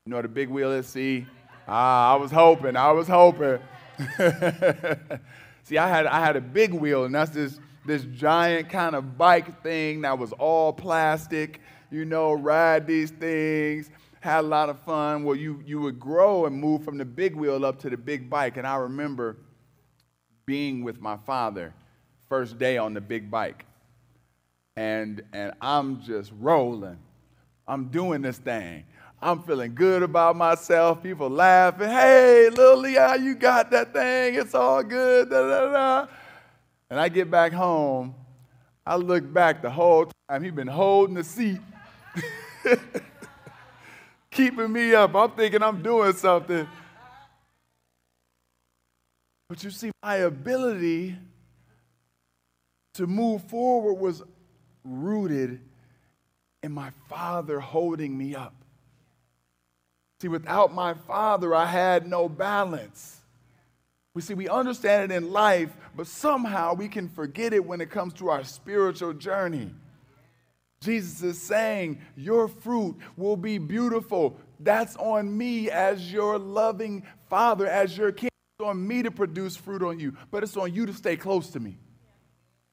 You 0.06 0.10
know 0.12 0.16
what 0.16 0.26
a 0.26 0.30
big 0.30 0.48
wheel 0.48 0.72
is? 0.72 0.88
See? 0.88 1.26
Ah, 1.68 2.14
I 2.14 2.16
was 2.16 2.32
hoping. 2.32 2.78
I 2.78 2.92
was 2.92 3.10
hoping. 3.10 3.60
see, 5.64 5.78
I 5.78 5.90
had, 5.90 6.06
I 6.06 6.22
had 6.22 6.38
a 6.38 6.42
big 6.42 6.74
wheel, 6.74 7.04
and 7.04 7.14
that's 7.14 7.32
this, 7.32 7.60
this 7.88 8.04
giant 8.04 8.70
kind 8.70 8.96
of 8.96 9.18
bike 9.18 9.64
thing 9.64 10.02
that 10.02 10.18
was 10.20 10.34
all 10.34 10.72
plastic. 10.74 11.62
You 11.90 12.06
know, 12.06 12.34
ride 12.34 12.86
these 12.86 13.12
things, 13.12 13.90
had 14.20 14.42
a 14.42 14.48
lot 14.48 14.70
of 14.70 14.80
fun. 14.82 15.24
Well, 15.24 15.36
you, 15.38 15.64
you 15.66 15.80
would 15.82 16.00
grow 16.00 16.46
and 16.46 16.56
move 16.56 16.84
from 16.84 16.98
the 16.98 17.06
big 17.06 17.36
wheel 17.36 17.66
up 17.66 17.80
to 17.80 17.90
the 17.90 17.98
big 17.98 18.30
bike. 18.30 18.58
And 18.58 18.68
I 18.68 18.76
remember 18.76 19.38
being 20.46 20.84
with 20.84 21.02
my 21.02 21.18
father 21.18 21.74
first 22.30 22.60
day 22.60 22.78
on 22.78 22.94
the 22.94 23.02
big 23.02 23.32
bike 23.32 23.66
and, 24.78 25.24
and 25.34 25.54
I'm 25.60 26.02
just 26.02 26.32
rolling. 26.40 27.00
I'm 27.68 27.90
doing 27.90 28.22
this 28.22 28.38
thing. 28.38 28.86
I'm 29.20 29.42
feeling 29.42 29.74
good 29.74 30.04
about 30.04 30.36
myself. 30.36 31.02
People 31.02 31.30
laughing. 31.30 31.90
Hey, 31.90 32.50
little 32.50 32.78
Leah, 32.78 33.18
you 33.18 33.34
got 33.34 33.72
that 33.72 33.92
thing. 33.92 34.36
It's 34.36 34.54
all 34.54 34.84
good. 34.84 35.32
Da, 35.32 35.42
da, 35.42 35.72
da. 35.72 36.08
And 36.90 37.00
I 37.00 37.10
get 37.10 37.30
back 37.30 37.52
home. 37.52 38.16
I 38.86 38.96
look 38.96 39.32
back 39.32 39.62
the 39.62 39.70
whole 39.70 40.10
time. 40.30 40.44
He's 40.44 40.54
been 40.54 40.68
holding 40.68 41.16
the 41.16 41.24
seat, 41.24 41.60
keeping 44.32 44.72
me 44.72 44.96
up. 44.96 45.14
I'm 45.14 45.32
thinking 45.32 45.62
I'm 45.62 45.82
doing 45.82 46.14
something. 46.14 46.68
But 49.50 49.64
you 49.64 49.72
see, 49.72 49.92
my 50.02 50.18
ability 50.18 51.18
to 52.94 53.08
move 53.08 53.44
forward 53.44 53.96
was 53.96 54.24
rooted 54.84 55.60
in 56.64 56.72
my 56.72 56.92
father 57.10 57.60
holding 57.60 58.18
me 58.18 58.36
up. 58.36 58.56
See, 60.22 60.28
without 60.28 60.74
my 60.74 60.94
father, 60.94 61.54
I 61.54 61.66
had 61.66 62.08
no 62.08 62.28
balance. 62.28 63.17
We 64.18 64.22
see, 64.24 64.34
we 64.34 64.50
understand 64.50 65.12
it 65.12 65.16
in 65.16 65.32
life, 65.32 65.78
but 65.96 66.08
somehow 66.08 66.74
we 66.74 66.88
can 66.88 67.08
forget 67.08 67.54
it 67.54 67.64
when 67.64 67.82
it 67.82 67.92
comes 67.92 68.16
to 68.16 68.30
our 68.30 68.44
spiritual 68.44 69.14
journey. 69.14 69.70
Jesus 70.82 71.22
is 71.22 71.40
saying, 71.40 72.02
Your 72.16 72.48
fruit 72.48 72.98
will 73.16 73.38
be 73.38 73.60
beautiful. 73.60 74.36
That's 74.60 74.96
on 74.96 75.38
me 75.38 75.70
as 75.70 76.12
your 76.12 76.40
loving 76.40 77.04
father, 77.30 77.68
as 77.68 77.96
your 77.96 78.12
king. 78.12 78.32
It's 78.58 78.68
on 78.68 78.88
me 78.88 79.04
to 79.04 79.12
produce 79.12 79.56
fruit 79.56 79.84
on 79.84 80.00
you, 80.00 80.18
but 80.32 80.42
it's 80.42 80.58
on 80.58 80.74
you 80.74 80.88
to 80.88 80.94
stay 80.96 81.16
close 81.16 81.52
to 81.52 81.60
me. 81.60 81.78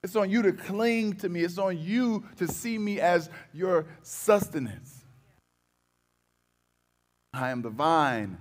It's 0.03 0.17
on 0.17 0.31
you 0.31 0.41
to 0.41 0.53
cling 0.55 1.17
to 1.17 1.29
me. 1.29 1.43
It's 1.43 1.59
on 1.59 1.79
you 1.79 2.25
to 2.39 2.49
see 2.49 2.79
me 2.79 3.01
as 3.01 3.29
your 3.53 3.85
sustenance. 4.01 5.05
I 7.35 7.51
am 7.51 7.61
the 7.61 7.69
vine. 7.69 8.39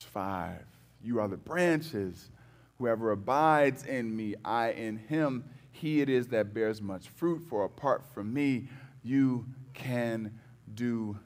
Verse 0.00 0.08
5. 0.10 0.71
You 1.02 1.20
are 1.20 1.28
the 1.28 1.36
branches. 1.36 2.30
Whoever 2.78 3.12
abides 3.12 3.84
in 3.84 4.14
me, 4.14 4.34
I 4.44 4.70
in 4.72 4.96
him, 4.96 5.44
he 5.70 6.00
it 6.00 6.08
is 6.08 6.28
that 6.28 6.54
bears 6.54 6.80
much 6.80 7.08
fruit, 7.08 7.42
for 7.48 7.64
apart 7.64 8.04
from 8.14 8.32
me, 8.32 8.68
you 9.02 9.46
can 9.74 10.38
do 10.74 11.18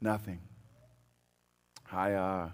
nothing. 0.00 0.40
I, 1.90 2.12
uh, 2.12 2.50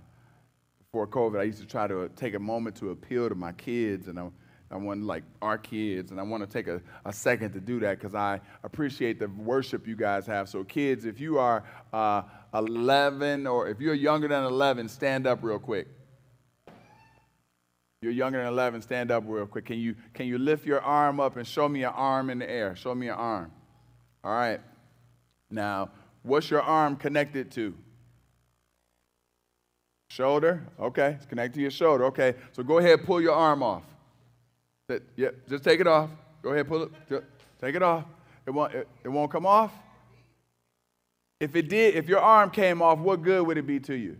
before 0.79 1.07
COVID, 1.07 1.41
I 1.41 1.45
used 1.45 1.61
to 1.61 1.67
try 1.67 1.87
to 1.87 2.09
take 2.17 2.35
a 2.35 2.39
moment 2.39 2.77
to 2.77 2.91
appeal 2.91 3.29
to 3.29 3.35
my 3.35 3.53
kids, 3.53 4.09
and 4.09 4.19
I 4.19 4.29
I 4.75 4.77
want 4.77 5.05
like 5.05 5.23
our 5.41 5.57
kids, 5.57 6.11
and 6.11 6.19
I 6.19 6.25
want 6.25 6.43
to 6.43 6.49
take 6.49 6.67
a, 6.67 6.83
a 7.05 7.13
second 7.13 7.53
to 7.53 7.61
do 7.61 7.79
that 7.81 7.99
because 7.99 8.17
I 8.17 8.41
appreciate 8.65 9.21
the 9.21 9.29
worship 9.29 9.87
you 9.87 9.95
guys 9.95 10.27
have. 10.27 10.49
So, 10.49 10.65
kids, 10.65 11.05
if 11.05 11.21
you 11.21 11.39
are 11.39 11.63
uh, 11.93 12.23
11 12.53 13.47
or 13.47 13.69
if 13.69 13.81
you're 13.81 13.95
younger 13.95 14.27
than 14.27 14.43
11, 14.43 14.89
stand 14.89 15.29
up 15.29 15.45
real 15.45 15.61
quick. 15.61 15.87
You're 18.05 18.13
younger 18.13 18.39
than 18.39 18.47
11, 18.49 18.83
stand 18.83 19.11
up 19.11 19.25
real 19.27 19.47
quick. 19.47 19.65
Can 19.65 19.79
you, 19.79 19.97
can 20.13 20.27
you 20.27 20.37
lift 20.37 20.67
your 20.67 20.83
arm 20.83 21.21
up 21.21 21.37
and 21.37 21.47
show 21.47 21.69
me 21.69 21.81
your 21.81 21.91
arm 21.91 22.29
in 22.29 22.39
the 22.39 22.51
air? 22.51 22.77
Show 22.77 22.95
me 22.95 23.07
your 23.07 23.15
arm. 23.15 23.51
All 24.23 24.33
right. 24.33 24.61
Now, 25.51 25.89
what's 26.23 26.51
your 26.51 26.61
arm 26.61 26.97
connected 26.97 27.51
to? 27.53 27.75
Shoulder? 30.11 30.63
Okay, 30.79 31.17
it's 31.17 31.25
connected 31.25 31.55
to 31.55 31.63
your 31.63 31.71
shoulder. 31.71 32.05
Okay, 32.05 32.35
so 32.53 32.63
go 32.63 32.79
ahead, 32.79 33.05
pull 33.05 33.23
your 33.23 33.33
arm 33.33 33.63
off. 33.63 33.85
Yeah, 35.17 35.31
just 35.49 35.65
take 35.65 35.81
it 35.81 35.87
off. 35.87 36.11
Go 36.43 36.51
ahead, 36.51 36.69
pull 36.69 36.83
it. 36.83 37.25
Take 37.59 37.75
it 37.75 37.83
off. 37.83 38.05
It 38.47 38.51
won't, 38.51 38.75
it, 38.75 38.87
it 39.03 39.09
won't 39.09 39.31
come 39.31 39.47
off. 39.47 39.73
If 41.41 41.57
it 41.57 41.71
did, 41.71 41.95
if 41.95 42.07
your 42.07 42.21
arm 42.21 42.51
came 42.51 42.83
off, 42.83 42.99
what 42.99 43.23
good 43.23 43.47
would 43.47 43.57
it 43.57 43.67
be 43.67 43.81
to 43.81 43.95
you? 43.95 44.19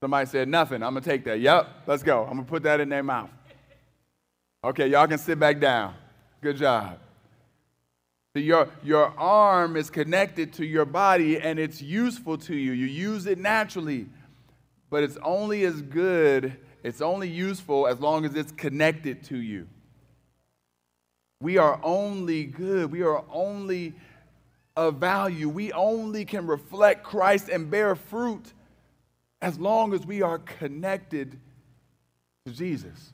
Somebody 0.00 0.26
said 0.26 0.48
nothing. 0.48 0.82
I'm 0.82 0.94
gonna 0.94 1.00
take 1.00 1.24
that. 1.24 1.40
Yep, 1.40 1.84
let's 1.86 2.02
go. 2.02 2.24
I'm 2.24 2.36
gonna 2.36 2.44
put 2.44 2.62
that 2.64 2.80
in 2.80 2.88
their 2.88 3.02
mouth. 3.02 3.30
Okay, 4.62 4.88
y'all 4.88 5.06
can 5.06 5.18
sit 5.18 5.38
back 5.38 5.60
down. 5.60 5.94
Good 6.42 6.56
job. 6.56 6.98
So 8.34 8.40
your, 8.40 8.68
your 8.82 9.18
arm 9.18 9.76
is 9.76 9.88
connected 9.88 10.52
to 10.54 10.66
your 10.66 10.84
body 10.84 11.40
and 11.40 11.58
it's 11.58 11.80
useful 11.80 12.36
to 12.38 12.54
you. 12.54 12.72
You 12.72 12.86
use 12.86 13.26
it 13.26 13.38
naturally, 13.38 14.06
but 14.90 15.02
it's 15.02 15.16
only 15.22 15.64
as 15.64 15.80
good, 15.80 16.56
it's 16.82 17.00
only 17.00 17.28
useful 17.30 17.86
as 17.86 17.98
long 17.98 18.26
as 18.26 18.34
it's 18.34 18.52
connected 18.52 19.24
to 19.24 19.38
you. 19.38 19.66
We 21.40 21.56
are 21.56 21.80
only 21.82 22.44
good. 22.44 22.92
We 22.92 23.02
are 23.02 23.24
only 23.30 23.94
of 24.76 24.96
value. 24.96 25.48
We 25.48 25.72
only 25.72 26.24
can 26.24 26.46
reflect 26.46 27.02
Christ 27.04 27.48
and 27.48 27.70
bear 27.70 27.94
fruit 27.94 28.52
as 29.42 29.58
long 29.58 29.92
as 29.92 30.06
we 30.06 30.22
are 30.22 30.38
connected 30.38 31.38
to 32.46 32.52
Jesus. 32.52 33.12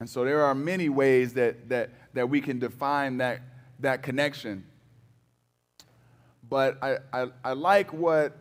And 0.00 0.08
so 0.08 0.24
there 0.24 0.42
are 0.42 0.54
many 0.54 0.88
ways 0.88 1.34
that, 1.34 1.68
that, 1.68 1.90
that 2.14 2.28
we 2.28 2.40
can 2.40 2.58
define 2.58 3.18
that, 3.18 3.40
that 3.80 4.02
connection. 4.02 4.64
But 6.48 6.78
I, 6.82 6.98
I, 7.12 7.26
I 7.42 7.52
like 7.52 7.92
what, 7.92 8.36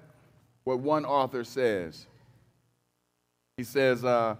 what 0.63 0.79
one 0.79 1.05
author 1.05 1.43
says. 1.43 2.05
He 3.57 3.63
says, 3.63 4.03
uh, 4.03 4.35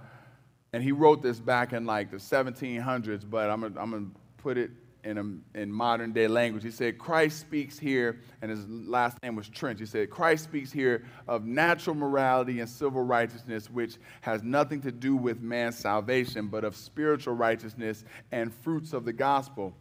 and 0.74 0.84
he 0.84 0.91
wrote 0.91 1.22
this 1.22 1.39
back 1.39 1.72
in 1.72 1.86
like 1.86 2.12
the 2.12 2.17
1700s, 2.17 3.29
but 3.29 3.50
I'm 3.50 3.62
going 3.62 3.74
to 4.05 4.12
put 4.38 4.58
it 4.58 4.72
in, 5.03 5.17
a, 5.17 5.57
in 5.60 5.72
modern 5.72 6.13
day 6.13 6.27
language. 6.27 6.63
He 6.63 6.72
said, 6.72 6.98
Christ 6.98 7.39
speaks 7.39 7.77
here, 7.77 8.19
and 8.41 8.50
his 8.50 8.67
last 8.67 9.22
name 9.22 9.36
was 9.36 9.50
Trench. 9.50 9.79
He 9.79 9.86
said, 9.86 10.10
Christ 10.10 10.45
speaks 10.45 10.72
here 10.72 11.05
of 11.27 11.45
natural 11.45 11.95
morality 11.95 12.60
and 12.60 12.69
civil 12.69 13.03
righteousness, 13.03 13.69
which 13.69 13.98
has 14.22 14.43
nothing 14.43 14.81
to 14.81 14.91
do 14.91 15.15
with 15.15 15.41
man's 15.41 15.77
salvation, 15.77 16.48
but 16.48 16.63
of 16.63 16.75
spiritual 16.75 17.36
righteousness 17.36 18.05
and 18.31 18.53
fruits 18.53 18.93
of 18.93 19.05
the 19.05 19.13
gospel. 19.13 19.74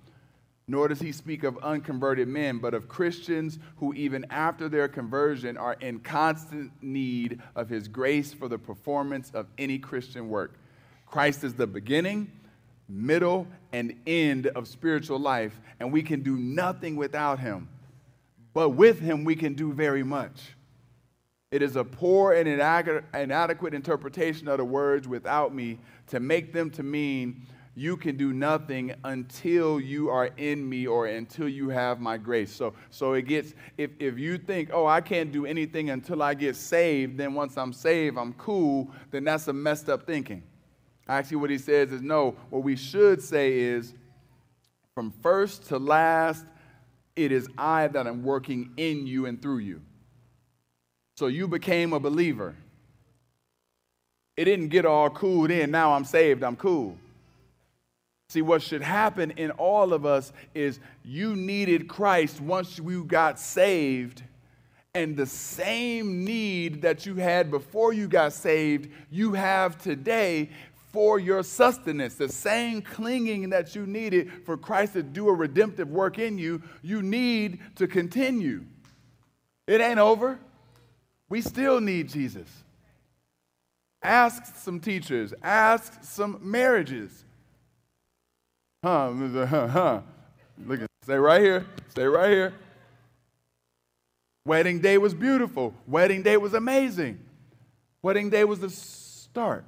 Nor 0.68 0.88
does 0.88 1.00
he 1.00 1.12
speak 1.12 1.42
of 1.42 1.58
unconverted 1.58 2.28
men, 2.28 2.58
but 2.58 2.72
of 2.72 2.88
Christians 2.88 3.58
who, 3.76 3.92
even 3.94 4.24
after 4.30 4.68
their 4.68 4.88
conversion, 4.88 5.56
are 5.56 5.74
in 5.80 5.98
constant 5.98 6.70
need 6.80 7.40
of 7.56 7.68
his 7.68 7.88
grace 7.88 8.32
for 8.32 8.48
the 8.48 8.58
performance 8.58 9.30
of 9.34 9.46
any 9.58 9.78
Christian 9.78 10.28
work. 10.28 10.54
Christ 11.06 11.44
is 11.44 11.54
the 11.54 11.66
beginning 11.66 12.30
middle, 12.88 13.46
and 13.72 13.94
end 14.06 14.48
of 14.48 14.68
spiritual 14.68 15.18
life, 15.18 15.60
and 15.80 15.92
we 15.92 16.02
can 16.02 16.22
do 16.22 16.36
nothing 16.36 16.96
without 16.96 17.38
him. 17.38 17.68
But 18.54 18.70
with 18.70 19.00
him, 19.00 19.24
we 19.24 19.34
can 19.34 19.54
do 19.54 19.72
very 19.72 20.02
much. 20.02 20.54
It 21.50 21.62
is 21.62 21.76
a 21.76 21.84
poor 21.84 22.32
and 22.32 22.48
inadequate 22.48 23.74
interpretation 23.74 24.48
of 24.48 24.58
the 24.58 24.64
words 24.64 25.06
without 25.06 25.54
me 25.54 25.78
to 26.08 26.20
make 26.20 26.52
them 26.52 26.70
to 26.70 26.82
mean 26.82 27.46
you 27.74 27.96
can 27.96 28.16
do 28.16 28.32
nothing 28.32 28.94
until 29.04 29.80
you 29.80 30.10
are 30.10 30.26
in 30.36 30.68
me 30.68 30.86
or 30.86 31.06
until 31.06 31.48
you 31.48 31.70
have 31.70 32.00
my 32.00 32.18
grace. 32.18 32.54
So, 32.54 32.74
so 32.90 33.14
it 33.14 33.22
gets, 33.22 33.54
if, 33.78 33.90
if 33.98 34.18
you 34.18 34.36
think, 34.36 34.70
oh, 34.72 34.86
I 34.86 35.00
can't 35.00 35.32
do 35.32 35.46
anything 35.46 35.90
until 35.90 36.22
I 36.22 36.34
get 36.34 36.56
saved, 36.56 37.16
then 37.16 37.32
once 37.32 37.56
I'm 37.56 37.72
saved, 37.72 38.18
I'm 38.18 38.34
cool, 38.34 38.90
then 39.10 39.24
that's 39.24 39.48
a 39.48 39.52
messed 39.52 39.88
up 39.88 40.06
thinking. 40.06 40.42
Actually, 41.08 41.38
what 41.38 41.50
he 41.50 41.58
says 41.58 41.92
is 41.92 42.00
no, 42.00 42.36
what 42.50 42.62
we 42.62 42.76
should 42.76 43.20
say 43.22 43.58
is 43.58 43.94
from 44.94 45.10
first 45.22 45.64
to 45.66 45.78
last, 45.78 46.44
it 47.16 47.32
is 47.32 47.48
I 47.58 47.88
that 47.88 48.06
am 48.06 48.22
working 48.22 48.72
in 48.76 49.06
you 49.06 49.26
and 49.26 49.40
through 49.40 49.58
you. 49.58 49.82
So 51.16 51.26
you 51.26 51.48
became 51.48 51.92
a 51.92 52.00
believer. 52.00 52.54
It 54.36 54.44
didn't 54.44 54.68
get 54.68 54.86
all 54.86 55.10
cooled 55.10 55.50
in. 55.50 55.70
Now 55.70 55.92
I'm 55.92 56.04
saved, 56.04 56.42
I'm 56.42 56.56
cool. 56.56 56.96
See, 58.30 58.40
what 58.40 58.62
should 58.62 58.80
happen 58.80 59.32
in 59.32 59.50
all 59.52 59.92
of 59.92 60.06
us 60.06 60.32
is 60.54 60.80
you 61.04 61.36
needed 61.36 61.86
Christ 61.86 62.40
once 62.40 62.78
you 62.78 63.04
got 63.04 63.38
saved, 63.38 64.22
and 64.94 65.16
the 65.16 65.26
same 65.26 66.24
need 66.24 66.82
that 66.82 67.04
you 67.04 67.16
had 67.16 67.50
before 67.50 67.92
you 67.92 68.08
got 68.08 68.32
saved, 68.32 68.90
you 69.10 69.34
have 69.34 69.76
today 69.76 70.48
for 70.92 71.18
your 71.18 71.42
sustenance. 71.42 72.14
The 72.14 72.28
same 72.28 72.82
clinging 72.82 73.50
that 73.50 73.74
you 73.74 73.86
needed 73.86 74.30
for 74.44 74.56
Christ 74.56 74.92
to 74.92 75.02
do 75.02 75.28
a 75.28 75.32
redemptive 75.32 75.90
work 75.90 76.18
in 76.18 76.38
you, 76.38 76.62
you 76.82 77.02
need 77.02 77.60
to 77.76 77.86
continue. 77.86 78.64
It 79.66 79.80
ain't 79.80 79.98
over. 79.98 80.38
We 81.28 81.40
still 81.40 81.80
need 81.80 82.10
Jesus. 82.10 82.48
Ask 84.02 84.56
some 84.56 84.80
teachers, 84.80 85.32
ask 85.42 86.04
some 86.04 86.38
marriages. 86.42 87.24
Huh, 88.84 89.12
huh, 89.46 89.68
huh. 89.68 90.00
Look, 90.66 90.82
at 90.82 90.88
stay 91.04 91.14
right 91.14 91.40
here, 91.40 91.66
stay 91.88 92.04
right 92.04 92.30
here. 92.30 92.54
Wedding 94.44 94.80
day 94.80 94.98
was 94.98 95.14
beautiful. 95.14 95.72
Wedding 95.86 96.22
day 96.22 96.36
was 96.36 96.52
amazing. 96.52 97.20
Wedding 98.02 98.28
day 98.28 98.42
was 98.42 98.58
the 98.58 98.70
start 98.70 99.64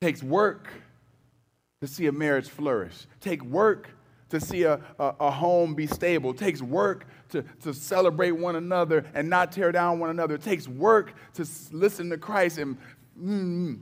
takes 0.00 0.22
work 0.22 0.68
to 1.80 1.86
see 1.86 2.06
a 2.06 2.12
marriage 2.12 2.48
flourish. 2.48 3.06
Take 3.20 3.42
work 3.44 3.90
to 4.30 4.40
see 4.40 4.64
a, 4.64 4.80
a, 4.98 5.14
a, 5.20 5.30
home 5.30 5.74
be 5.74 5.86
stable. 5.86 6.30
It 6.32 6.38
takes 6.38 6.60
work 6.60 7.06
to, 7.30 7.42
to 7.62 7.72
celebrate 7.72 8.32
one 8.32 8.56
another 8.56 9.06
and 9.14 9.30
not 9.30 9.52
tear 9.52 9.72
down 9.72 9.98
one 9.98 10.10
another. 10.10 10.34
It 10.34 10.42
takes 10.42 10.68
work 10.68 11.14
to 11.34 11.46
listen 11.72 12.10
to 12.10 12.18
Christ 12.18 12.58
and 12.58 12.76
mm, 13.20 13.78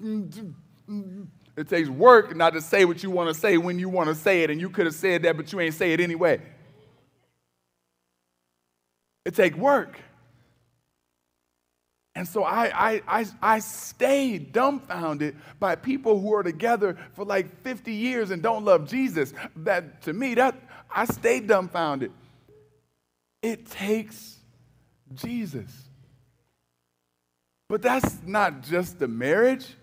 mm, 0.00 0.54
mm, 0.88 1.26
it 1.56 1.68
takes 1.68 1.88
work 1.88 2.36
not 2.36 2.52
to 2.52 2.60
say 2.60 2.84
what 2.84 3.02
you 3.02 3.10
want 3.10 3.28
to 3.28 3.34
say 3.34 3.56
when 3.56 3.80
you 3.80 3.88
want 3.88 4.08
to 4.08 4.14
say 4.14 4.44
it, 4.44 4.50
and 4.50 4.60
you 4.60 4.70
could 4.70 4.86
have 4.86 4.94
said 4.94 5.22
that, 5.24 5.36
but 5.36 5.52
you 5.52 5.58
ain't 5.58 5.74
say 5.74 5.92
it 5.92 6.00
anyway. 6.00 6.40
It 9.24 9.34
takes 9.34 9.56
work. 9.56 9.98
And 12.18 12.26
so 12.26 12.42
I, 12.42 12.64
I, 12.74 13.02
I, 13.06 13.26
I 13.40 13.58
stay 13.60 14.38
dumbfounded 14.38 15.36
by 15.60 15.76
people 15.76 16.18
who 16.18 16.34
are 16.34 16.42
together 16.42 16.96
for 17.12 17.24
like 17.24 17.62
50 17.62 17.92
years 17.92 18.32
and 18.32 18.42
don't 18.42 18.64
love 18.64 18.88
Jesus. 18.88 19.32
That 19.54 20.02
to 20.02 20.12
me, 20.12 20.34
that 20.34 20.56
I 20.90 21.04
stay 21.04 21.38
dumbfounded. 21.38 22.10
It 23.40 23.70
takes 23.70 24.36
Jesus. 25.14 25.70
But 27.68 27.82
that's 27.82 28.18
not 28.26 28.64
just 28.64 28.98
the 28.98 29.06
marriage. 29.06 29.76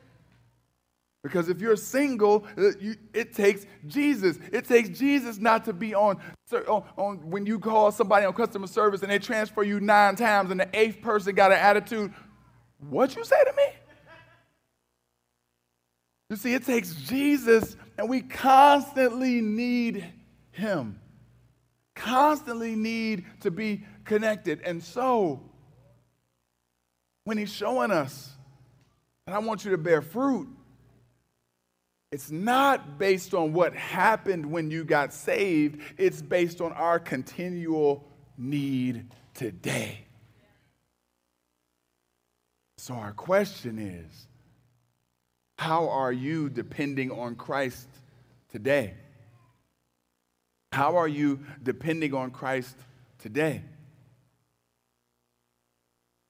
Because 1.24 1.48
if 1.48 1.62
you're 1.62 1.78
single, 1.78 2.46
uh, 2.58 2.72
it 3.14 3.34
takes 3.34 3.66
Jesus. 3.88 4.38
It 4.52 4.66
takes 4.66 4.90
Jesus 4.90 5.38
not 5.40 5.66
to 5.66 5.74
be 5.74 5.96
on, 5.96 6.20
on, 6.68 6.84
on, 6.98 7.30
when 7.32 7.48
you 7.48 7.60
call 7.60 7.92
somebody 7.92 8.28
on 8.28 8.34
customer 8.34 8.68
service 8.68 9.02
and 9.02 9.10
they 9.10 9.18
transfer 9.18 9.64
you 9.64 9.80
nine 9.80 10.18
times 10.18 10.52
and 10.52 10.60
the 10.60 10.70
eighth 10.74 11.02
person 11.02 11.34
got 11.34 11.52
an 11.52 11.58
attitude 11.58 12.14
what 12.90 13.16
you 13.16 13.24
say 13.24 13.44
to 13.44 13.54
me? 13.54 13.68
You 16.30 16.36
see, 16.36 16.54
it 16.54 16.66
takes 16.66 16.94
Jesus, 16.94 17.76
and 17.98 18.10
we 18.10 18.22
constantly 18.22 19.42
need 19.42 20.06
him. 20.52 21.00
Constantly 21.96 22.76
need 22.76 23.26
to 23.42 23.52
be 23.52 23.86
connected. 24.06 24.62
And 24.66 24.84
so, 24.84 25.42
when 27.26 27.38
he's 27.38 27.54
showing 27.54 27.92
us, 27.92 28.32
and 29.28 29.36
I 29.36 29.40
want 29.40 29.66
you 29.66 29.72
to 29.72 29.78
bear 29.78 30.02
fruit, 30.02 30.48
it's 32.12 32.32
not 32.32 32.98
based 32.98 33.34
on 33.34 33.54
what 33.54 33.76
happened 33.76 34.46
when 34.46 34.72
you 34.72 34.84
got 34.84 35.14
saved, 35.14 35.82
it's 35.98 36.22
based 36.22 36.62
on 36.62 36.72
our 36.74 37.00
continual 37.00 38.08
need 38.38 39.08
today. 39.34 40.05
So, 42.78 42.94
our 42.94 43.14
question 43.14 43.80
is 43.80 44.28
how 45.58 45.90
are 45.90 46.12
you 46.12 46.50
depending 46.50 47.12
on 47.12 47.36
Christ 47.36 47.88
today? 48.52 48.94
How 50.72 50.98
are 50.98 51.08
you 51.08 51.40
depending 51.64 52.14
on 52.14 52.32
Christ 52.32 52.76
today? 53.18 53.64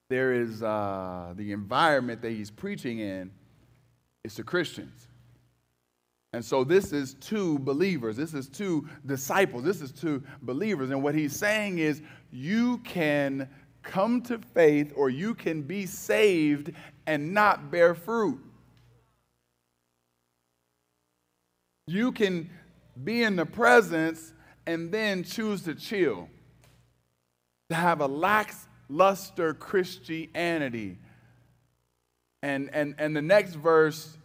there 0.09 0.33
is 0.33 0.61
uh, 0.61 1.33
the 1.35 1.51
environment 1.51 2.21
that 2.21 2.31
he's 2.31 2.51
preaching 2.51 2.99
in 2.99 3.31
is 4.23 4.35
to 4.35 4.43
Christians. 4.43 5.07
And 6.33 6.43
so 6.43 6.63
this 6.63 6.91
is 6.91 7.13
to 7.21 7.57
believers. 7.59 8.17
This 8.17 8.33
is 8.33 8.49
to 8.49 8.87
disciples. 9.05 9.63
This 9.63 9.81
is 9.81 9.91
to 9.93 10.21
believers. 10.41 10.89
And 10.89 11.01
what 11.01 11.15
he's 11.15 11.35
saying 11.35 11.79
is 11.79 12.01
you 12.31 12.79
can 12.79 13.49
come 13.85 14.21
to 14.23 14.39
faith 14.53 14.91
or 14.95 15.09
you 15.09 15.33
can 15.33 15.61
be 15.61 15.85
saved 15.85 16.73
and 17.07 17.33
not 17.33 17.71
bear 17.71 17.95
fruit. 17.95 18.39
You 21.87 22.11
can 22.11 22.49
be 23.01 23.23
in 23.23 23.35
the 23.35 23.45
presence 23.45 24.33
and 24.65 24.91
then 24.91 25.23
choose 25.23 25.61
to 25.63 25.75
chill, 25.75 26.27
to 27.69 27.75
have 27.75 28.01
a 28.01 28.07
lackluster 28.07 29.53
Christianity. 29.53 30.97
And, 32.41 32.69
and, 32.73 32.95
and 32.97 33.15
the 33.15 33.21
next 33.21 33.53
verse, 33.53 34.17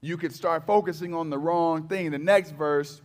you 0.00 0.16
could 0.16 0.32
start 0.32 0.66
focusing 0.66 1.12
on 1.12 1.30
the 1.30 1.38
wrong 1.38 1.88
thing. 1.88 2.12
The 2.12 2.18
next 2.18 2.52
verse, 2.52 3.02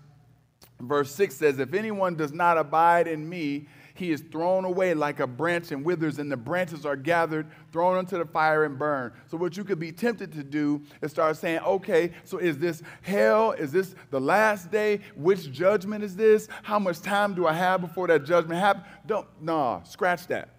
verse 0.79 1.13
6 1.15 1.35
says, 1.35 1.59
If 1.59 1.73
anyone 1.73 2.15
does 2.15 2.31
not 2.31 2.57
abide 2.59 3.07
in 3.07 3.27
me, 3.27 3.67
he 3.95 4.11
is 4.11 4.21
thrown 4.21 4.65
away 4.65 4.93
like 4.93 5.21
a 5.21 5.25
branch 5.27 5.71
and 5.71 5.83
withers, 5.83 6.19
and 6.19 6.29
the 6.31 6.37
branches 6.37 6.85
are 6.85 6.97
gathered, 6.97 7.47
thrown 7.71 7.97
into 7.97 8.17
the 8.17 8.25
fire, 8.25 8.65
and 8.65 8.77
burned. 8.77 9.13
So, 9.27 9.37
what 9.37 9.55
you 9.55 9.63
could 9.63 9.79
be 9.79 9.91
tempted 9.91 10.33
to 10.33 10.43
do 10.43 10.81
is 11.01 11.11
start 11.11 11.37
saying, 11.37 11.59
okay, 11.59 12.11
so 12.25 12.37
is 12.37 12.57
this 12.57 12.83
hell? 13.01 13.53
Is 13.53 13.71
this 13.71 13.95
the 14.11 14.19
last 14.19 14.69
day? 14.69 14.99
Which 15.15 15.51
judgment 15.51 16.03
is 16.03 16.15
this? 16.15 16.49
How 16.61 16.77
much 16.77 17.01
time 17.01 17.33
do 17.33 17.47
I 17.47 17.53
have 17.53 17.81
before 17.81 18.07
that 18.07 18.25
judgment 18.25 18.59
happens? 18.59 18.85
Don't, 19.05 19.27
nah, 19.41 19.81
scratch 19.83 20.27
that. 20.27 20.49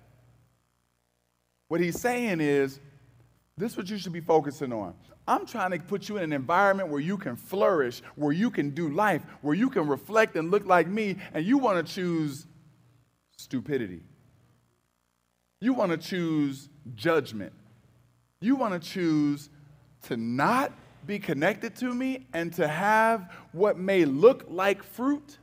What 1.69 1.81
he's 1.81 2.01
saying 2.01 2.41
is, 2.41 2.81
this 3.59 3.73
is 3.73 3.77
what 3.77 3.91
you 3.91 3.99
should 3.99 4.13
be 4.13 4.21
focusing 4.21 4.73
on. 4.73 4.95
I'm 5.29 5.45
trying 5.45 5.73
to 5.73 5.79
put 5.79 6.09
you 6.09 6.17
in 6.17 6.25
an 6.25 6.33
environment 6.33 6.89
where 6.89 7.01
you 7.01 7.19
can 7.19 7.37
flourish, 7.37 8.01
where 8.15 8.33
you 8.33 8.51
can 8.51 8.71
do 8.71 8.89
life, 8.89 9.23
where 9.43 9.55
you 9.55 9.69
can 9.69 9.87
reflect 9.89 10.37
and 10.37 10.51
look 10.51 10.65
like 10.65 10.87
me, 10.87 11.17
and 11.35 11.45
you 11.45 11.59
want 11.59 11.85
to 11.85 11.95
choose 11.95 12.47
stupidity. 13.37 14.03
You 15.61 15.73
want 15.73 15.93
to 15.93 15.99
choose 15.99 16.69
judgment. 16.95 17.53
You 18.41 18.57
want 18.57 18.81
to 18.81 18.89
choose 18.89 19.49
to 20.03 20.17
not 20.17 20.73
be 21.07 21.19
connected 21.19 21.75
to 21.77 21.95
me 21.95 22.27
and 22.33 22.53
to 22.55 22.69
have 22.69 23.33
what 23.53 23.79
may 23.79 24.05
look 24.05 24.45
like 24.49 24.83
fruit. 24.83 25.39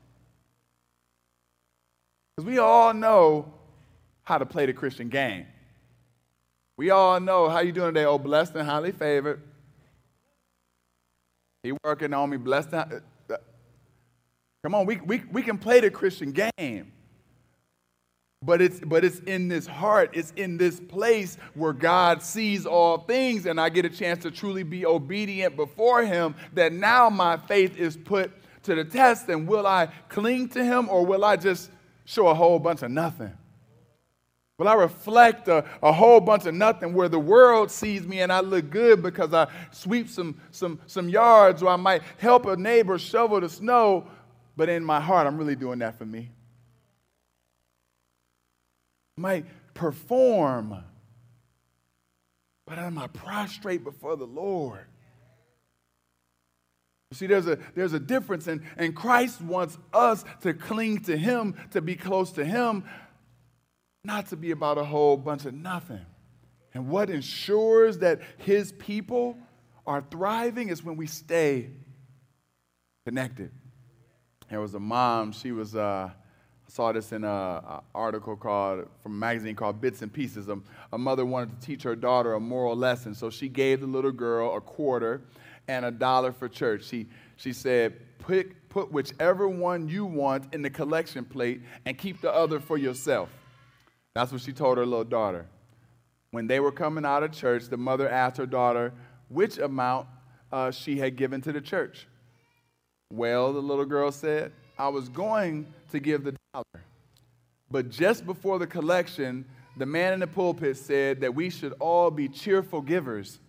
Because 2.35 2.47
we 2.47 2.59
all 2.59 2.93
know 2.93 3.53
how 4.23 4.37
to 4.37 4.45
play 4.45 4.65
the 4.65 4.73
Christian 4.73 5.09
game. 5.09 5.45
We 6.77 6.89
all 6.89 7.19
know 7.19 7.49
how 7.49 7.59
you 7.59 7.71
doing 7.71 7.93
today. 7.93 8.05
Oh, 8.05 8.17
blessed 8.17 8.55
and 8.55 8.67
highly 8.67 8.91
favored. 8.91 9.41
He 11.61 11.73
working 11.83 12.13
on 12.13 12.29
me, 12.29 12.37
blessed. 12.37 12.73
And, 12.73 12.93
uh, 13.29 13.33
uh, 13.33 13.37
come 14.63 14.75
on, 14.75 14.85
we, 14.85 14.97
we, 14.97 15.23
we 15.31 15.41
can 15.43 15.57
play 15.57 15.79
the 15.79 15.91
Christian 15.91 16.31
game. 16.31 16.92
But 18.45 18.61
it's, 18.61 18.79
but 18.79 19.05
it's 19.05 19.19
in 19.19 19.47
this 19.47 19.65
heart, 19.65 20.11
it's 20.13 20.31
in 20.35 20.57
this 20.57 20.79
place 20.79 21.37
where 21.53 21.71
God 21.71 22.21
sees 22.21 22.65
all 22.65 22.97
things, 22.97 23.45
and 23.45 23.59
I 23.59 23.69
get 23.69 23.85
a 23.85 23.89
chance 23.89 24.23
to 24.23 24.31
truly 24.31 24.63
be 24.63 24.85
obedient 24.85 25.55
before 25.55 26.03
Him. 26.03 26.35
That 26.53 26.73
now 26.73 27.09
my 27.09 27.37
faith 27.37 27.77
is 27.77 27.95
put 27.95 28.31
to 28.63 28.75
the 28.75 28.83
test, 28.83 29.29
and 29.29 29.47
will 29.47 29.65
I 29.65 29.87
cling 30.09 30.49
to 30.49 30.63
Him 30.63 30.89
or 30.89 31.05
will 31.05 31.23
I 31.23 31.37
just 31.37 31.71
show 32.05 32.27
a 32.27 32.33
whole 32.33 32.59
bunch 32.59 32.81
of 32.81 32.91
nothing? 32.91 33.31
Will 34.57 34.67
I 34.67 34.75
reflect 34.75 35.47
a, 35.47 35.65
a 35.81 35.91
whole 35.91 36.19
bunch 36.19 36.45
of 36.45 36.53
nothing 36.53 36.93
where 36.93 37.09
the 37.09 37.19
world 37.19 37.71
sees 37.71 38.05
me 38.05 38.21
and 38.21 38.31
I 38.31 38.39
look 38.41 38.69
good 38.69 39.01
because 39.01 39.33
I 39.33 39.47
sweep 39.71 40.07
some, 40.07 40.39
some, 40.51 40.79
some 40.85 41.09
yards 41.09 41.63
or 41.63 41.69
I 41.69 41.75
might 41.75 42.03
help 42.17 42.45
a 42.45 42.55
neighbor 42.55 42.99
shovel 42.99 43.41
the 43.41 43.49
snow, 43.49 44.07
but 44.55 44.69
in 44.69 44.83
my 44.83 44.99
heart, 44.99 45.25
I'm 45.25 45.37
really 45.37 45.55
doing 45.55 45.79
that 45.79 45.97
for 45.97 46.05
me? 46.05 46.29
Might 49.17 49.45
perform, 49.73 50.83
but 52.65 52.79
I 52.79 53.07
prostrate 53.07 53.83
before 53.83 54.15
the 54.15 54.25
Lord? 54.25 54.85
See, 57.11 57.27
there's 57.27 57.47
a, 57.47 57.59
there's 57.75 57.93
a 57.93 57.99
difference, 57.99 58.47
and, 58.47 58.61
and 58.75 58.95
Christ 58.95 59.39
wants 59.39 59.77
us 59.93 60.25
to 60.41 60.53
cling 60.53 61.01
to 61.03 61.15
Him, 61.15 61.55
to 61.71 61.81
be 61.81 61.95
close 61.95 62.31
to 62.31 62.45
Him, 62.45 62.85
not 64.03 64.27
to 64.29 64.35
be 64.35 64.51
about 64.51 64.79
a 64.79 64.83
whole 64.83 65.15
bunch 65.15 65.45
of 65.45 65.53
nothing. 65.53 66.05
And 66.73 66.89
what 66.89 67.11
ensures 67.11 67.99
that 67.99 68.21
His 68.37 68.71
people 68.71 69.37
are 69.85 70.03
thriving 70.09 70.69
is 70.69 70.83
when 70.83 70.97
we 70.97 71.05
stay 71.05 71.69
connected. 73.05 73.51
There 74.49 74.59
was 74.59 74.73
a 74.73 74.79
mom, 74.79 75.33
she 75.33 75.51
was. 75.51 75.75
Uh, 75.75 76.09
saw 76.73 76.91
this 76.91 77.11
in 77.11 77.23
an 77.23 77.61
article 77.93 78.35
called 78.35 78.87
from 79.03 79.11
a 79.11 79.15
magazine 79.15 79.53
called 79.53 79.79
Bits 79.79 80.01
and 80.01 80.11
Pieces. 80.11 80.47
A, 80.47 80.57
a, 80.91 80.97
mother 80.97 81.23
wanted 81.23 81.61
to 81.61 81.67
teach 81.67 81.83
her 81.83 81.95
daughter 81.95 82.33
a 82.33 82.39
moral 82.39 82.75
lesson, 82.75 83.13
so 83.13 83.29
she 83.29 83.47
gave 83.47 83.81
the 83.81 83.85
little 83.85 84.11
girl 84.11 84.57
a 84.57 84.59
quarter 84.59 85.21
and 85.67 85.85
a 85.85 85.91
dollar 85.91 86.31
for 86.31 86.49
church. 86.49 86.85
She, 86.85 87.05
she 87.35 87.53
said, 87.53 87.93
put, 88.17 88.69
put 88.69 88.91
whichever 88.91 89.47
one 89.47 89.87
you 89.87 90.03
want 90.03 90.51
in 90.51 90.63
the 90.63 90.69
collection 90.71 91.25
plate 91.25 91.61
and 91.85 91.95
keep 91.95 92.21
the 92.21 92.33
other 92.33 92.59
for 92.59 92.79
yourself. 92.79 93.29
That's 94.15 94.31
what 94.31 94.41
she 94.41 94.51
told 94.51 94.79
her 94.79 94.85
little 94.85 95.03
daughter. 95.03 95.45
When 96.31 96.47
they 96.47 96.59
were 96.59 96.71
coming 96.71 97.05
out 97.05 97.21
of 97.21 97.31
church, 97.31 97.65
the 97.65 97.77
mother 97.77 98.09
asked 98.09 98.37
her 98.37 98.47
daughter 98.47 98.93
which 99.29 99.59
amount 99.59 100.07
uh, 100.51 100.71
she 100.71 100.97
had 100.97 101.17
given 101.17 101.39
to 101.41 101.51
the 101.51 101.61
church. 101.61 102.07
Well, 103.11 103.53
the 103.53 103.61
little 103.61 103.85
girl 103.85 104.11
said, 104.11 104.53
I 104.79 104.87
was 104.87 105.07
going 105.07 105.71
to 105.91 105.99
give 105.99 106.23
the 106.23 106.35
dollar. 106.53 106.83
But 107.71 107.89
just 107.89 108.25
before 108.25 108.59
the 108.59 108.67
collection, 108.67 109.45
the 109.77 109.87
man 109.87 110.13
in 110.13 110.19
the 110.19 110.27
pulpit 110.27 110.77
said 110.77 111.21
that 111.21 111.33
we 111.33 111.49
should 111.49 111.73
all 111.79 112.11
be 112.11 112.27
cheerful 112.29 112.81
givers. 112.81 113.39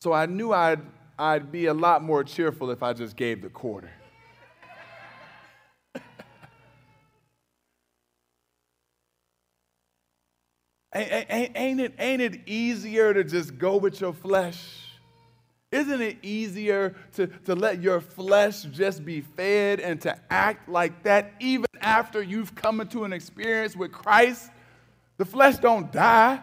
So 0.00 0.14
I 0.14 0.24
knew 0.24 0.52
I'd, 0.52 0.80
I'd 1.18 1.52
be 1.52 1.66
a 1.66 1.74
lot 1.74 2.02
more 2.02 2.24
cheerful 2.24 2.70
if 2.70 2.82
I 2.82 2.94
just 2.94 3.14
gave 3.14 3.42
the 3.42 3.50
quarter. 3.50 3.90
ain't, 10.94 11.80
it, 11.80 11.94
ain't 11.98 12.22
it 12.22 12.40
easier 12.48 13.12
to 13.12 13.22
just 13.22 13.58
go 13.58 13.76
with 13.76 14.00
your 14.00 14.14
flesh? 14.14 14.86
Isn't 15.70 16.00
it 16.00 16.16
easier 16.22 16.94
to, 17.16 17.26
to 17.26 17.54
let 17.54 17.82
your 17.82 18.00
flesh 18.00 18.62
just 18.62 19.04
be 19.04 19.20
fed 19.20 19.80
and 19.80 20.00
to 20.00 20.18
act 20.30 20.70
like 20.70 21.02
that 21.02 21.34
even 21.40 21.67
after 21.80 22.22
you've 22.22 22.54
come 22.54 22.80
into 22.80 23.04
an 23.04 23.12
experience 23.12 23.76
with 23.76 23.92
Christ? 23.92 24.50
The 25.16 25.24
flesh 25.24 25.56
don't 25.56 25.90
die. 25.90 26.40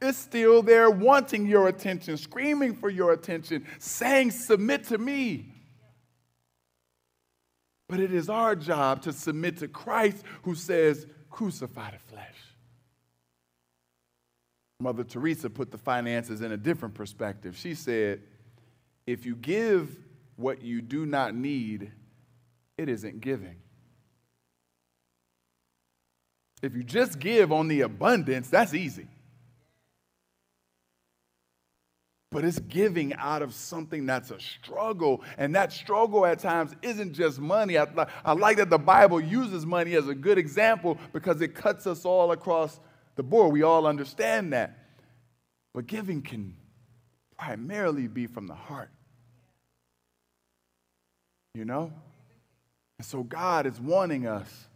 It's 0.00 0.18
still 0.18 0.62
there 0.62 0.90
wanting 0.90 1.46
your 1.46 1.68
attention, 1.68 2.16
screaming 2.16 2.74
for 2.74 2.90
your 2.90 3.12
attention, 3.12 3.66
saying, 3.78 4.32
Submit 4.32 4.84
to 4.84 4.98
me. 4.98 5.46
But 7.88 8.00
it 8.00 8.12
is 8.12 8.28
our 8.28 8.56
job 8.56 9.02
to 9.02 9.12
submit 9.12 9.58
to 9.58 9.68
Christ 9.68 10.24
who 10.42 10.54
says, 10.54 11.06
Crucify 11.30 11.92
the 11.92 11.98
flesh. 11.98 12.36
Mother 14.80 15.04
Teresa 15.04 15.48
put 15.48 15.70
the 15.70 15.78
finances 15.78 16.40
in 16.40 16.50
a 16.50 16.56
different 16.56 16.94
perspective. 16.94 17.56
She 17.56 17.74
said, 17.74 18.20
if 19.06 19.24
you 19.24 19.36
give 19.36 19.96
what 20.36 20.62
you 20.62 20.82
do 20.82 21.06
not 21.06 21.34
need, 21.34 21.92
it 22.76 22.88
isn't 22.88 23.20
giving. 23.20 23.61
If 26.62 26.76
you 26.76 26.84
just 26.84 27.18
give 27.18 27.50
on 27.50 27.66
the 27.66 27.80
abundance, 27.80 28.48
that's 28.48 28.72
easy. 28.72 29.08
But 32.30 32.44
it's 32.44 32.60
giving 32.60 33.12
out 33.14 33.42
of 33.42 33.52
something 33.52 34.06
that's 34.06 34.30
a 34.30 34.40
struggle. 34.40 35.22
And 35.36 35.54
that 35.54 35.72
struggle 35.72 36.24
at 36.24 36.38
times 36.38 36.74
isn't 36.80 37.12
just 37.12 37.38
money. 37.38 37.76
I, 37.76 37.86
I 38.24 38.32
like 38.32 38.56
that 38.56 38.70
the 38.70 38.78
Bible 38.78 39.20
uses 39.20 39.66
money 39.66 39.94
as 39.94 40.08
a 40.08 40.14
good 40.14 40.38
example 40.38 40.96
because 41.12 41.42
it 41.42 41.54
cuts 41.54 41.86
us 41.86 42.06
all 42.06 42.32
across 42.32 42.80
the 43.16 43.22
board. 43.22 43.52
We 43.52 43.62
all 43.62 43.86
understand 43.86 44.54
that. 44.54 44.78
But 45.74 45.86
giving 45.86 46.22
can 46.22 46.56
primarily 47.36 48.06
be 48.06 48.26
from 48.26 48.46
the 48.46 48.54
heart. 48.54 48.90
You 51.54 51.66
know? 51.66 51.92
And 52.98 53.06
so 53.06 53.24
God 53.24 53.66
is 53.66 53.78
wanting 53.78 54.26
us 54.26 54.68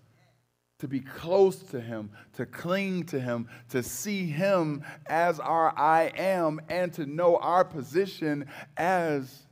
to 0.79 0.89
be 0.89 1.01
close 1.01 1.57
to 1.57 1.81
Him, 1.81 2.11
to 2.35 2.47
cling 2.47 3.05
to 3.07 3.21
Him, 3.21 3.49
to 3.71 3.83
see 3.83 4.27
Him 4.27 4.85
as 5.07 5.41
our 5.41 5.77
I 5.77 6.13
am, 6.17 6.61
and 6.69 6.93
to 6.95 7.07
know 7.07 7.37
our 7.37 7.65
position 7.65 8.47
as 8.77 9.47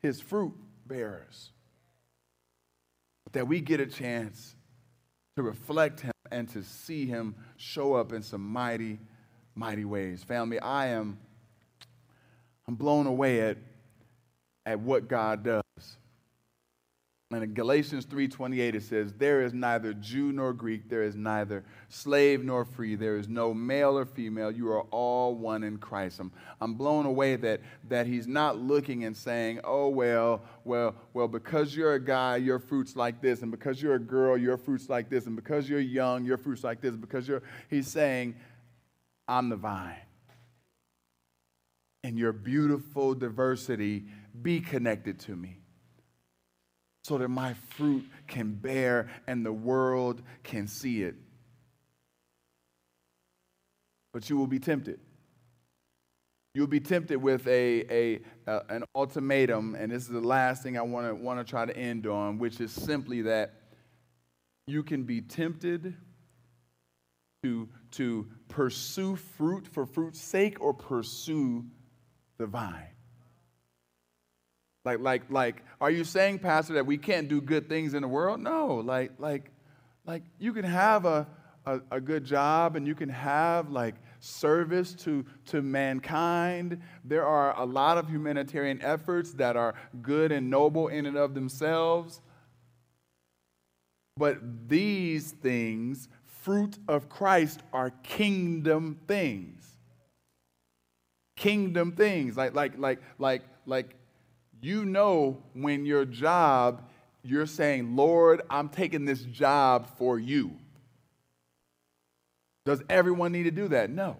His 0.00 0.20
fruit 0.20 0.54
bearers. 0.86 1.50
That 3.32 3.48
we 3.48 3.60
get 3.60 3.80
a 3.80 3.86
chance 3.86 4.56
to 5.36 5.42
reflect 5.42 6.00
Him 6.00 6.12
and 6.30 6.48
to 6.50 6.62
see 6.62 7.06
Him 7.06 7.34
show 7.56 7.94
up 7.94 8.12
in 8.12 8.22
some 8.22 8.42
mighty 8.42 8.98
mighty 9.54 9.84
ways. 9.84 10.24
Family, 10.24 10.58
I 10.58 10.88
am 10.88 11.18
I'm 12.66 12.74
blown 12.74 13.06
away 13.06 13.40
at, 13.40 13.58
at 14.64 14.80
what 14.80 15.08
God 15.08 15.42
does. 15.42 15.62
And 17.34 17.42
in 17.42 17.54
Galatians 17.54 18.04
3:28 18.04 18.74
it 18.74 18.82
says, 18.82 19.14
"There 19.14 19.40
is 19.42 19.54
neither 19.54 19.94
Jew 19.94 20.32
nor 20.32 20.52
Greek, 20.52 20.88
there 20.88 21.02
is 21.02 21.16
neither 21.16 21.64
slave 21.88 22.44
nor 22.44 22.64
free, 22.64 22.94
there 22.94 23.16
is 23.16 23.28
no 23.28 23.54
male 23.54 23.96
or 23.96 24.04
female. 24.04 24.50
You 24.50 24.70
are 24.70 24.82
all 24.90 25.34
one 25.34 25.62
in 25.62 25.78
Christ." 25.78 26.20
I'm, 26.20 26.30
I'm 26.60 26.74
blown 26.74 27.06
away 27.06 27.36
that 27.36 27.60
that 27.88 28.06
he's 28.06 28.26
not 28.26 28.58
looking 28.58 29.04
and 29.04 29.16
saying, 29.16 29.60
"Oh 29.64 29.88
well, 29.88 30.42
well, 30.64 30.94
well, 31.14 31.28
because 31.28 31.74
you're 31.74 31.94
a 31.94 32.00
guy, 32.00 32.36
your 32.36 32.58
fruit's 32.58 32.96
like 32.96 33.22
this, 33.22 33.40
and 33.42 33.50
because 33.50 33.80
you're 33.80 33.94
a 33.94 34.00
girl, 34.00 34.36
your 34.36 34.58
fruit's 34.58 34.90
like 34.90 35.08
this, 35.08 35.26
and 35.26 35.34
because 35.34 35.68
you're 35.68 35.80
young, 35.80 36.24
your 36.24 36.36
fruit's 36.36 36.64
like 36.64 36.80
this." 36.80 36.94
Because 36.94 37.26
you're, 37.26 37.42
he's 37.70 37.88
saying, 37.88 38.34
"I'm 39.26 39.48
the 39.48 39.56
vine." 39.56 39.96
And 42.04 42.18
your 42.18 42.32
beautiful 42.32 43.14
diversity, 43.14 44.04
be 44.42 44.60
connected 44.60 45.20
to 45.20 45.36
me 45.36 45.61
so 47.02 47.18
that 47.18 47.28
my 47.28 47.54
fruit 47.76 48.08
can 48.28 48.54
bear 48.54 49.10
and 49.26 49.44
the 49.44 49.52
world 49.52 50.22
can 50.42 50.66
see 50.66 51.02
it. 51.02 51.16
But 54.12 54.28
you 54.30 54.36
will 54.36 54.46
be 54.46 54.58
tempted. 54.58 55.00
You'll 56.54 56.66
be 56.66 56.80
tempted 56.80 57.16
with 57.16 57.46
a, 57.46 57.84
a, 57.90 58.20
a 58.46 58.62
an 58.68 58.84
ultimatum, 58.94 59.74
and 59.74 59.90
this 59.90 60.02
is 60.02 60.10
the 60.10 60.20
last 60.20 60.62
thing 60.62 60.76
I 60.76 60.82
want 60.82 61.08
to 61.08 61.14
want 61.14 61.40
to 61.40 61.50
try 61.50 61.64
to 61.64 61.74
end 61.74 62.06
on, 62.06 62.38
which 62.38 62.60
is 62.60 62.70
simply 62.70 63.22
that 63.22 63.54
you 64.66 64.82
can 64.82 65.04
be 65.04 65.22
tempted 65.22 65.94
to, 67.42 67.68
to 67.92 68.28
pursue 68.48 69.16
fruit 69.16 69.66
for 69.66 69.86
fruit's 69.86 70.20
sake 70.20 70.60
or 70.60 70.72
pursue 70.72 71.64
the 72.38 72.46
vine. 72.46 72.86
Like, 74.84 75.00
like, 75.00 75.22
like, 75.30 75.62
are 75.80 75.90
you 75.90 76.04
saying, 76.04 76.40
Pastor, 76.40 76.74
that 76.74 76.86
we 76.86 76.98
can't 76.98 77.28
do 77.28 77.40
good 77.40 77.68
things 77.68 77.94
in 77.94 78.02
the 78.02 78.08
world? 78.08 78.40
No, 78.40 78.76
like, 78.76 79.12
like, 79.18 79.50
like 80.04 80.24
you 80.38 80.52
can 80.52 80.64
have 80.64 81.04
a, 81.04 81.26
a, 81.66 81.80
a 81.92 82.00
good 82.00 82.24
job 82.24 82.74
and 82.74 82.86
you 82.86 82.94
can 82.94 83.08
have 83.08 83.70
like 83.70 83.94
service 84.18 84.94
to, 84.94 85.24
to 85.46 85.62
mankind. 85.62 86.80
There 87.04 87.24
are 87.24 87.58
a 87.60 87.64
lot 87.64 87.96
of 87.96 88.08
humanitarian 88.08 88.82
efforts 88.82 89.32
that 89.34 89.56
are 89.56 89.74
good 90.00 90.32
and 90.32 90.50
noble 90.50 90.88
in 90.88 91.06
and 91.06 91.16
of 91.16 91.34
themselves. 91.34 92.20
But 94.16 94.68
these 94.68 95.30
things, 95.30 96.08
fruit 96.24 96.78
of 96.88 97.08
Christ, 97.08 97.60
are 97.72 97.90
kingdom 98.02 98.98
things. 99.06 99.68
Kingdom 101.36 101.92
things. 101.92 102.36
Like, 102.36 102.54
like, 102.54 102.78
like, 102.78 103.00
like, 103.18 103.42
like 103.64 103.96
you 104.62 104.84
know 104.84 105.42
when 105.54 105.84
your 105.84 106.04
job, 106.04 106.88
you're 107.22 107.46
saying, 107.46 107.96
Lord, 107.96 108.42
I'm 108.48 108.68
taking 108.68 109.04
this 109.04 109.20
job 109.20 109.88
for 109.98 110.18
you. 110.18 110.52
Does 112.64 112.80
everyone 112.88 113.32
need 113.32 113.42
to 113.42 113.50
do 113.50 113.68
that? 113.68 113.90
No. 113.90 114.16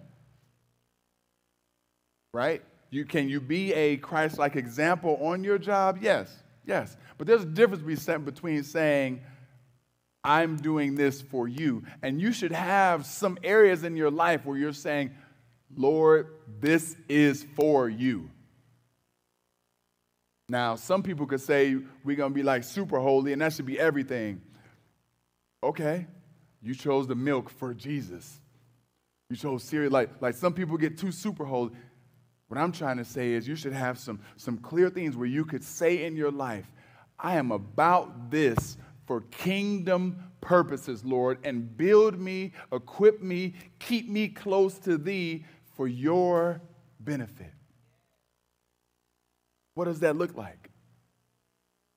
Right? 2.33 2.61
You, 2.89 3.05
can 3.05 3.29
you 3.29 3.39
be 3.39 3.73
a 3.73 3.97
Christ 3.97 4.37
like 4.37 4.57
example 4.57 5.17
on 5.21 5.43
your 5.43 5.57
job? 5.57 5.99
Yes, 6.01 6.35
yes. 6.65 6.95
But 7.17 7.25
there's 7.25 7.43
a 7.43 7.45
difference 7.45 7.81
between 7.81 8.63
saying, 8.63 9.21
I'm 10.25 10.57
doing 10.57 10.95
this 10.95 11.21
for 11.21 11.47
you. 11.47 11.83
And 12.01 12.21
you 12.21 12.33
should 12.33 12.51
have 12.51 13.05
some 13.05 13.37
areas 13.43 13.83
in 13.83 13.95
your 13.95 14.11
life 14.11 14.45
where 14.45 14.57
you're 14.57 14.73
saying, 14.73 15.11
Lord, 15.75 16.27
this 16.59 16.95
is 17.07 17.45
for 17.55 17.87
you. 17.87 18.29
Now, 20.53 20.75
some 20.75 21.01
people 21.01 21.25
could 21.25 21.41
say 21.41 21.77
we're 22.03 22.15
going 22.15 22.29
to 22.29 22.35
be 22.35 22.43
like 22.43 22.63
super 22.63 22.99
holy 22.99 23.33
and 23.33 23.41
that 23.41 23.53
should 23.53 23.65
be 23.65 23.79
everything. 23.79 24.39
Okay, 25.63 26.05
you 26.61 26.75
chose 26.75 27.07
the 27.07 27.15
milk 27.15 27.49
for 27.49 27.73
Jesus. 27.73 28.39
You 29.31 29.35
chose 29.35 29.63
cereal. 29.63 29.91
Like, 29.91 30.11
like 30.21 30.35
some 30.35 30.53
people 30.53 30.77
get 30.77 30.95
too 30.95 31.11
super 31.11 31.43
holy. 31.43 31.71
What 32.49 32.59
I'm 32.59 32.71
trying 32.71 32.97
to 32.97 33.03
say 33.03 33.31
is 33.31 33.47
you 33.47 33.55
should 33.55 33.73
have 33.73 33.97
some, 33.97 34.19
some 34.37 34.59
clear 34.59 34.91
things 34.91 35.17
where 35.17 35.25
you 35.25 35.43
could 35.43 35.63
say 35.63 36.05
in 36.05 36.15
your 36.15 36.29
life, 36.29 36.71
I 37.17 37.37
am 37.37 37.51
about 37.51 38.29
this 38.29 38.77
for 39.07 39.21
kingdom 39.31 40.23
purposes, 40.39 41.03
Lord, 41.03 41.39
and 41.43 41.75
build 41.75 42.19
me, 42.19 42.51
equip 42.71 43.23
me, 43.23 43.55
keep 43.79 44.07
me 44.07 44.27
close 44.27 44.77
to 44.81 44.99
thee 44.99 45.45
for 45.75 45.87
your 45.87 46.61
benefit. 46.99 47.53
What 49.75 49.85
does 49.85 49.99
that 50.01 50.15
look 50.15 50.35
like? 50.35 50.69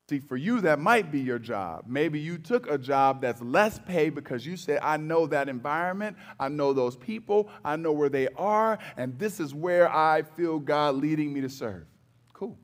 See, 0.09 0.21
for 0.21 0.37
you, 0.37 0.61
that 0.61 0.79
might 0.79 1.11
be 1.11 1.19
your 1.19 1.41
job. 1.41 1.85
Maybe 1.89 2.21
you 2.21 2.39
took 2.39 2.71
a 2.71 2.79
job 2.79 3.21
that's 3.21 3.43
less 3.43 3.81
pay 3.81 4.09
because 4.09 4.47
you 4.47 4.57
said, 4.57 4.79
I 4.81 4.99
know 4.99 5.27
that 5.27 5.49
environment, 5.49 6.17
I 6.39 6.49
know 6.49 6.73
those 6.73 6.97
people, 6.97 7.51
I 7.65 7.75
know 7.75 7.91
where 7.91 8.09
they 8.09 8.29
are, 8.37 8.79
and 8.97 9.19
this 9.19 9.41
is 9.41 9.53
where 9.53 9.93
I 9.93 10.23
feel 10.23 10.61
God 10.61 10.95
leading 10.95 11.33
me 11.33 11.41
to 11.41 11.49
serve. 11.49 11.87
Cool. 12.33 12.57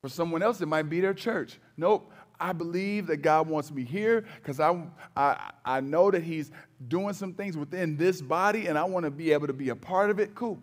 For 0.00 0.08
someone 0.08 0.44
else, 0.44 0.60
it 0.60 0.66
might 0.66 0.88
be 0.88 1.00
their 1.00 1.14
church. 1.14 1.58
Nope, 1.76 2.12
I 2.38 2.52
believe 2.52 3.08
that 3.08 3.18
God 3.18 3.48
wants 3.48 3.72
me 3.72 3.82
here 3.82 4.24
because 4.36 4.60
I, 4.60 4.80
I, 5.16 5.50
I 5.64 5.80
know 5.80 6.12
that 6.12 6.22
He's 6.22 6.52
doing 6.86 7.14
some 7.14 7.32
things 7.32 7.56
within 7.56 7.96
this 7.96 8.22
body 8.22 8.68
and 8.68 8.78
I 8.78 8.84
want 8.84 9.04
to 9.04 9.10
be 9.10 9.32
able 9.32 9.48
to 9.48 9.52
be 9.52 9.70
a 9.70 9.76
part 9.76 10.10
of 10.10 10.20
it. 10.20 10.36
Cool. 10.36 10.62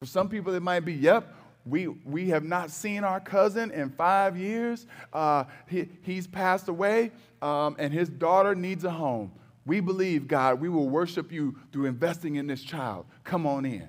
For 0.00 0.06
some 0.06 0.28
people, 0.28 0.54
it 0.54 0.62
might 0.62 0.80
be, 0.80 0.92
yep, 0.92 1.34
we, 1.66 1.88
we 1.88 2.28
have 2.30 2.44
not 2.44 2.70
seen 2.70 3.04
our 3.04 3.20
cousin 3.20 3.70
in 3.70 3.90
five 3.90 4.36
years. 4.36 4.86
Uh, 5.12 5.44
he, 5.68 5.88
he's 6.02 6.26
passed 6.26 6.68
away, 6.68 7.12
um, 7.42 7.76
and 7.78 7.92
his 7.92 8.08
daughter 8.08 8.54
needs 8.54 8.84
a 8.84 8.90
home. 8.90 9.32
We 9.66 9.80
believe, 9.80 10.26
God, 10.26 10.60
we 10.60 10.68
will 10.68 10.88
worship 10.88 11.30
you 11.30 11.56
through 11.72 11.86
investing 11.86 12.36
in 12.36 12.46
this 12.46 12.62
child. 12.62 13.06
Come 13.24 13.46
on 13.46 13.64
in. 13.64 13.88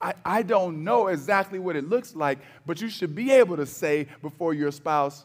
I, 0.00 0.14
I 0.24 0.42
don't 0.42 0.84
know 0.84 1.06
exactly 1.06 1.58
what 1.58 1.76
it 1.76 1.88
looks 1.88 2.14
like, 2.14 2.40
but 2.66 2.80
you 2.80 2.88
should 2.88 3.14
be 3.14 3.30
able 3.30 3.56
to 3.56 3.66
say 3.66 4.08
before 4.20 4.52
your 4.52 4.70
spouse, 4.70 5.24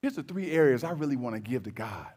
here's 0.00 0.16
the 0.16 0.22
three 0.22 0.50
areas 0.50 0.82
I 0.82 0.90
really 0.90 1.16
want 1.16 1.36
to 1.36 1.40
give 1.40 1.64
to 1.64 1.70
God. 1.70 2.08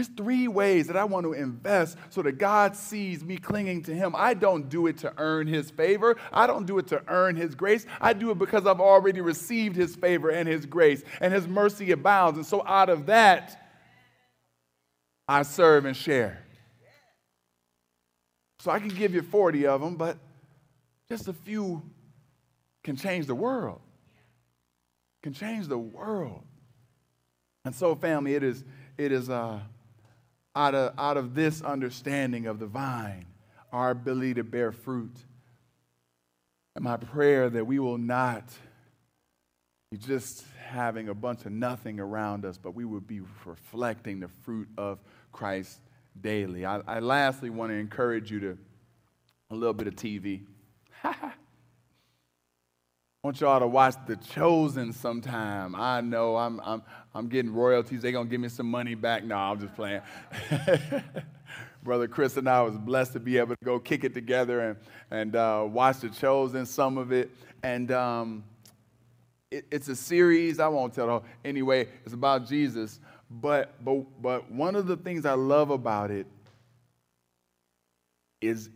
There's 0.00 0.08
three 0.16 0.48
ways 0.48 0.86
that 0.86 0.96
I 0.96 1.04
want 1.04 1.26
to 1.26 1.34
invest 1.34 1.98
so 2.08 2.22
that 2.22 2.38
God 2.38 2.74
sees 2.74 3.22
me 3.22 3.36
clinging 3.36 3.82
to 3.82 3.94
Him. 3.94 4.14
I 4.16 4.32
don't 4.32 4.70
do 4.70 4.86
it 4.86 4.96
to 4.98 5.12
earn 5.18 5.46
His 5.46 5.70
favor. 5.70 6.16
I 6.32 6.46
don't 6.46 6.64
do 6.64 6.78
it 6.78 6.86
to 6.86 7.02
earn 7.06 7.36
His 7.36 7.54
grace. 7.54 7.84
I 8.00 8.14
do 8.14 8.30
it 8.30 8.38
because 8.38 8.66
I've 8.66 8.80
already 8.80 9.20
received 9.20 9.76
His 9.76 9.94
favor 9.94 10.30
and 10.30 10.48
His 10.48 10.64
grace, 10.64 11.02
and 11.20 11.34
His 11.34 11.46
mercy 11.46 11.92
abounds. 11.92 12.38
And 12.38 12.46
so 12.46 12.66
out 12.66 12.88
of 12.88 13.04
that, 13.06 13.62
I 15.28 15.42
serve 15.42 15.84
and 15.84 15.94
share. 15.94 16.46
So 18.60 18.70
I 18.70 18.78
can 18.78 18.88
give 18.88 19.12
you 19.12 19.20
40 19.20 19.66
of 19.66 19.82
them, 19.82 19.96
but 19.96 20.16
just 21.10 21.28
a 21.28 21.34
few 21.34 21.82
can 22.82 22.96
change 22.96 23.26
the 23.26 23.34
world. 23.34 23.82
Can 25.22 25.34
change 25.34 25.68
the 25.68 25.76
world. 25.76 26.42
And 27.66 27.74
so, 27.74 27.94
family, 27.94 28.34
it 28.34 28.42
is, 28.42 28.64
it 28.96 29.12
is, 29.12 29.28
uh, 29.28 29.60
out 30.54 30.74
of, 30.74 30.94
out 30.98 31.16
of 31.16 31.34
this 31.34 31.62
understanding 31.62 32.46
of 32.46 32.58
the 32.58 32.66
vine, 32.66 33.26
our 33.72 33.90
ability 33.90 34.34
to 34.34 34.44
bear 34.44 34.72
fruit. 34.72 35.16
And 36.74 36.84
my 36.84 36.96
prayer 36.96 37.50
that 37.50 37.66
we 37.66 37.78
will 37.78 37.98
not 37.98 38.44
be 39.90 39.98
just 39.98 40.44
having 40.64 41.08
a 41.08 41.14
bunch 41.14 41.44
of 41.44 41.52
nothing 41.52 41.98
around 41.98 42.44
us, 42.44 42.56
but 42.56 42.74
we 42.74 42.84
will 42.84 43.00
be 43.00 43.20
reflecting 43.44 44.20
the 44.20 44.28
fruit 44.44 44.68
of 44.78 45.00
Christ 45.32 45.80
daily. 46.20 46.64
I, 46.64 46.80
I 46.86 47.00
lastly 47.00 47.50
want 47.50 47.70
to 47.70 47.76
encourage 47.76 48.30
you 48.30 48.40
to 48.40 48.58
a 49.50 49.54
little 49.54 49.74
bit 49.74 49.88
of 49.88 49.96
TV. 49.96 50.42
I 53.22 53.26
want 53.26 53.40
y'all 53.42 53.60
to 53.60 53.66
watch 53.66 53.96
The 54.06 54.16
Chosen 54.16 54.94
sometime. 54.94 55.74
I 55.74 56.00
know 56.00 56.38
I'm, 56.38 56.58
I'm, 56.64 56.82
I'm 57.14 57.28
getting 57.28 57.52
royalties. 57.52 58.00
They're 58.00 58.12
going 58.12 58.28
to 58.28 58.30
give 58.30 58.40
me 58.40 58.48
some 58.48 58.70
money 58.70 58.94
back. 58.94 59.24
No, 59.24 59.36
I'm 59.36 59.60
just 59.60 59.74
playing. 59.74 60.00
Brother 61.82 62.08
Chris 62.08 62.38
and 62.38 62.48
I 62.48 62.62
was 62.62 62.78
blessed 62.78 63.12
to 63.12 63.20
be 63.20 63.36
able 63.36 63.56
to 63.56 63.62
go 63.62 63.78
kick 63.78 64.04
it 64.04 64.14
together 64.14 64.60
and, 64.60 64.76
and 65.10 65.36
uh, 65.36 65.66
watch 65.68 66.00
The 66.00 66.08
Chosen, 66.08 66.64
some 66.64 66.96
of 66.96 67.12
it. 67.12 67.30
And 67.62 67.92
um, 67.92 68.42
it, 69.50 69.66
it's 69.70 69.88
a 69.88 69.96
series. 69.96 70.58
I 70.58 70.68
won't 70.68 70.94
tell 70.94 71.06
the 71.06 71.22
Anyway, 71.46 71.88
it's 72.06 72.14
about 72.14 72.48
Jesus. 72.48 73.00
But, 73.30 73.84
but, 73.84 74.22
but 74.22 74.50
one 74.50 74.74
of 74.74 74.86
the 74.86 74.96
things 74.96 75.26
I 75.26 75.34
love 75.34 75.68
about 75.68 76.10
it 76.10 76.26
is 78.40 78.70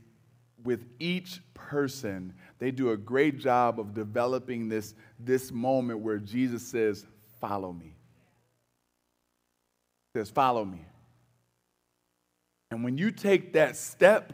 with 0.65 0.85
each 0.99 1.41
person, 1.53 2.33
they 2.59 2.71
do 2.71 2.91
a 2.91 2.97
great 2.97 3.39
job 3.39 3.79
of 3.79 3.95
developing 3.95 4.69
this, 4.69 4.95
this 5.21 5.53
moment 5.53 6.01
where 6.01 6.19
Jesus 6.19 6.67
says, 6.67 7.07
Follow 7.41 7.73
me. 7.73 7.95
He 10.13 10.21
says, 10.21 10.31
Follow 10.31 10.65
me. 10.65 10.87
And 12.71 12.83
when 12.83 12.99
you 12.99 13.11
take 13.11 13.53
that 13.53 13.77
step, 13.77 14.33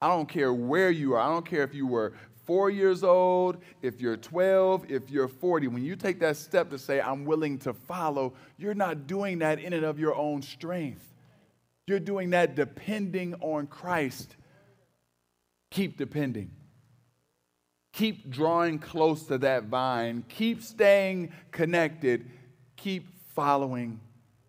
I 0.00 0.08
don't 0.08 0.28
care 0.28 0.52
where 0.52 0.90
you 0.90 1.14
are, 1.14 1.20
I 1.20 1.28
don't 1.28 1.46
care 1.46 1.62
if 1.62 1.74
you 1.74 1.86
were 1.86 2.14
four 2.44 2.70
years 2.70 3.02
old, 3.02 3.58
if 3.82 4.00
you're 4.00 4.16
12, 4.16 4.90
if 4.90 5.10
you're 5.10 5.28
40, 5.28 5.68
when 5.68 5.84
you 5.84 5.96
take 5.96 6.20
that 6.20 6.36
step 6.36 6.70
to 6.70 6.78
say, 6.78 7.00
I'm 7.00 7.24
willing 7.24 7.58
to 7.60 7.72
follow, 7.72 8.34
you're 8.58 8.74
not 8.74 9.06
doing 9.06 9.38
that 9.38 9.58
in 9.58 9.72
and 9.72 9.84
of 9.84 9.98
your 9.98 10.14
own 10.14 10.42
strength. 10.42 11.14
You're 11.86 12.00
doing 12.00 12.30
that 12.30 12.54
depending 12.54 13.34
on 13.40 13.66
Christ. 13.66 14.36
Keep 15.74 15.98
depending. 15.98 16.52
Keep 17.94 18.30
drawing 18.30 18.78
close 18.78 19.24
to 19.24 19.38
that 19.38 19.64
vine. 19.64 20.24
Keep 20.28 20.62
staying 20.62 21.32
connected. 21.50 22.30
Keep 22.76 23.08
following 23.34 23.98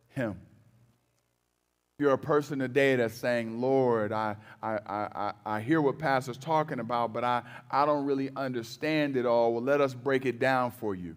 Him. 0.10 0.40
If 1.98 2.04
you're 2.04 2.14
a 2.14 2.18
person 2.18 2.60
today 2.60 2.96
that's 2.96 3.16
saying, 3.16 3.60
Lord, 3.60 4.12
I, 4.12 4.36
I, 4.62 4.78
I, 4.86 5.34
I 5.44 5.62
hear 5.62 5.82
what 5.82 5.98
Pastor's 5.98 6.38
talking 6.38 6.80
about, 6.80 7.12
but 7.12 7.24
I, 7.24 7.42
I 7.72 7.88
don't 7.88 8.06
really 8.06 8.30
understand 8.36 9.18
it 9.18 9.26
all. 9.26 9.52
Well, 9.54 9.64
let 9.64 9.82
us 9.82 9.96
break 9.96 10.28
it 10.28 10.38
down 10.38 10.70
for 10.70 10.94
you. 10.94 11.16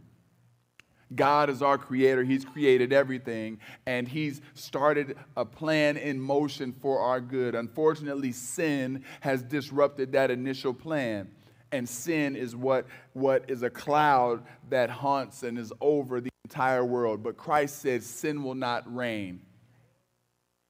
God 1.14 1.48
is 1.48 1.62
our 1.62 1.78
creator. 1.78 2.22
He's 2.22 2.44
created 2.44 2.92
everything, 2.92 3.58
and 3.86 4.06
He's 4.06 4.40
started 4.54 5.16
a 5.36 5.44
plan 5.44 5.96
in 5.96 6.20
motion 6.20 6.72
for 6.72 7.00
our 7.00 7.20
good. 7.20 7.54
Unfortunately, 7.54 8.32
sin 8.32 9.04
has 9.20 9.42
disrupted 9.42 10.12
that 10.12 10.30
initial 10.30 10.74
plan. 10.74 11.30
And 11.70 11.88
sin 11.88 12.34
is 12.34 12.56
what, 12.56 12.86
what 13.12 13.44
is 13.48 13.62
a 13.62 13.70
cloud 13.70 14.42
that 14.70 14.88
haunts 14.88 15.42
and 15.42 15.58
is 15.58 15.72
over 15.80 16.20
the 16.20 16.30
entire 16.44 16.84
world. 16.84 17.22
But 17.22 17.36
Christ 17.36 17.82
says 17.82 18.06
Sin 18.06 18.42
will 18.42 18.54
not 18.54 18.94
reign. 18.94 19.42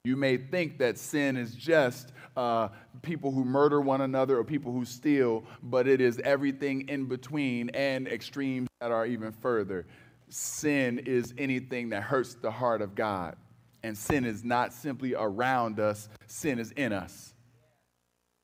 You 0.04 0.16
may 0.16 0.36
think 0.36 0.78
that 0.78 0.98
sin 0.98 1.36
is 1.36 1.54
just 1.54 2.12
uh, 2.36 2.68
people 3.02 3.30
who 3.30 3.44
murder 3.44 3.80
one 3.80 4.00
another 4.00 4.38
or 4.38 4.44
people 4.44 4.72
who 4.72 4.84
steal, 4.84 5.44
but 5.62 5.86
it 5.86 6.00
is 6.00 6.20
everything 6.20 6.88
in 6.88 7.06
between 7.06 7.68
and 7.70 8.08
extremes 8.08 8.68
that 8.80 8.90
are 8.90 9.06
even 9.06 9.32
further. 9.32 9.86
Sin 10.28 10.98
is 11.00 11.34
anything 11.38 11.90
that 11.90 12.02
hurts 12.02 12.34
the 12.34 12.50
heart 12.50 12.82
of 12.82 12.94
God. 12.94 13.36
And 13.82 13.96
sin 13.96 14.24
is 14.24 14.44
not 14.44 14.72
simply 14.72 15.14
around 15.14 15.78
us, 15.80 16.08
sin 16.26 16.58
is 16.58 16.72
in 16.72 16.92
us. 16.92 17.34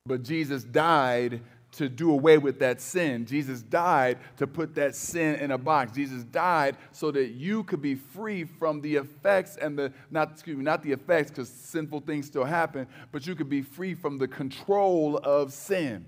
But 0.06 0.22
Jesus 0.22 0.64
died 0.64 1.40
to 1.72 1.88
do 1.88 2.12
away 2.12 2.38
with 2.38 2.60
that 2.60 2.80
sin. 2.80 3.26
Jesus 3.26 3.62
died 3.62 4.18
to 4.36 4.46
put 4.46 4.74
that 4.76 4.94
sin 4.94 5.36
in 5.36 5.50
a 5.50 5.58
box. 5.58 5.92
Jesus 5.92 6.22
died 6.24 6.76
so 6.92 7.10
that 7.10 7.30
you 7.30 7.64
could 7.64 7.82
be 7.82 7.94
free 7.94 8.44
from 8.44 8.80
the 8.80 8.96
effects 8.96 9.56
and 9.56 9.76
the 9.76 9.92
not 10.10 10.32
excuse 10.32 10.56
me, 10.56 10.62
not 10.62 10.82
the 10.82 10.92
effects 10.92 11.30
because 11.30 11.48
sinful 11.48 12.00
things 12.00 12.26
still 12.26 12.44
happen, 12.44 12.86
but 13.12 13.26
you 13.26 13.34
could 13.34 13.48
be 13.48 13.62
free 13.62 13.94
from 13.94 14.18
the 14.18 14.28
control 14.28 15.18
of 15.18 15.52
sin. 15.52 16.06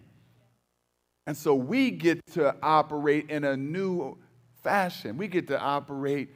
And 1.26 1.36
so 1.36 1.54
we 1.54 1.90
get 1.90 2.24
to 2.34 2.54
operate 2.62 3.30
in 3.30 3.42
a 3.42 3.56
new 3.56 4.16
fashion. 4.66 5.16
We 5.16 5.28
get 5.28 5.46
to 5.46 5.60
operate 5.60 6.34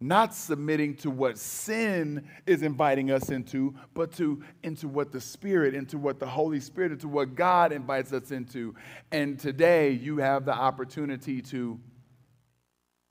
not 0.00 0.34
submitting 0.34 0.96
to 0.96 1.08
what 1.08 1.38
sin 1.38 2.28
is 2.44 2.62
inviting 2.62 3.12
us 3.12 3.28
into, 3.28 3.76
but 3.94 4.10
to 4.14 4.42
into 4.64 4.88
what 4.88 5.12
the 5.12 5.20
Spirit, 5.20 5.72
into 5.72 5.96
what 5.96 6.18
the 6.18 6.26
Holy 6.26 6.58
Spirit, 6.58 6.90
into 6.90 7.06
what 7.06 7.36
God 7.36 7.70
invites 7.70 8.12
us 8.12 8.32
into. 8.32 8.74
And 9.12 9.38
today 9.38 9.92
you 9.92 10.16
have 10.16 10.44
the 10.44 10.52
opportunity 10.52 11.40
to 11.42 11.78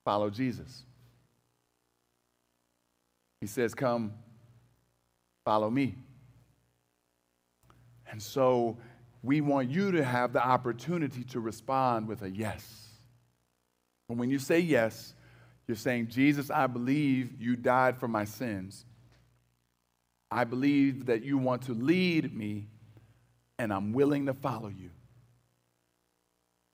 follow 0.03 0.29
Jesus. 0.29 0.83
He 3.39 3.47
says, 3.47 3.73
Come, 3.73 4.11
follow 5.45 5.69
me. 5.69 5.95
And 8.11 8.21
so 8.21 8.77
we 9.23 9.39
want 9.39 9.69
you 9.69 9.93
to 9.93 10.03
have 10.03 10.33
the 10.33 10.45
opportunity 10.45 11.23
to 11.25 11.39
respond 11.39 12.09
with 12.09 12.23
a 12.23 12.29
yes. 12.29 12.88
And 14.09 14.17
when 14.19 14.29
you 14.29 14.39
say 14.39 14.59
yes, 14.59 15.13
you're 15.67 15.77
saying, 15.77 16.07
Jesus, 16.07 16.49
I 16.49 16.65
believe 16.65 17.39
you 17.39 17.55
died 17.55 17.97
for 17.97 18.07
my 18.07 18.25
sins. 18.25 18.85
I 20.31 20.43
believe 20.43 21.05
that 21.05 21.23
you 21.23 21.37
want 21.37 21.63
to 21.63 21.73
lead 21.73 22.35
me, 22.35 22.67
and 23.59 23.71
I'm 23.71 23.93
willing 23.93 24.25
to 24.25 24.33
follow 24.33 24.67
you. 24.67 24.89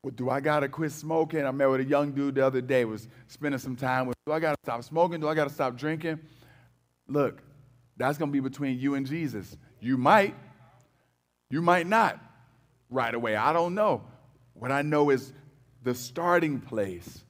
Well, 0.02 0.14
do 0.16 0.30
I 0.30 0.40
got 0.40 0.62
to 0.62 0.70
quit 0.70 0.92
smoking? 0.92 1.46
I 1.46 1.52
met 1.52 1.70
with 1.70 1.82
a 1.82 1.86
young 1.86 2.12
dude 2.12 2.36
the 2.36 2.46
other 2.46 2.62
day, 2.62 2.86
was 2.86 3.08
spending 3.28 3.60
some 3.60 3.76
time 3.76 4.08
with, 4.08 4.16
do 4.26 4.32
I 4.32 4.40
got 4.40 4.52
to 4.52 4.58
stop 4.64 4.84
smoking? 4.84 5.20
Do 5.20 5.28
I 5.28 5.36
got 5.36 5.48
to 5.48 5.54
stop 5.54 5.76
drinking? 5.76 6.20
Look, 7.08 7.42
that's 7.98 8.18
to 8.18 8.28
be 8.28 8.40
between 8.40 8.80
you 8.80 8.96
and 8.96 9.06
Jesus. 9.06 9.58
You 9.82 9.98
might, 9.98 10.36
you 11.50 11.62
might 11.62 11.88
not 11.88 12.20
right 12.90 13.14
away. 13.14 13.36
I 13.36 13.52
don't 13.52 13.76
know. 13.76 14.04
What 14.54 14.72
I 14.72 14.84
know 14.84 15.10
is 15.10 15.34
the 15.84 15.94
starting 15.94 16.62
place 16.62 17.25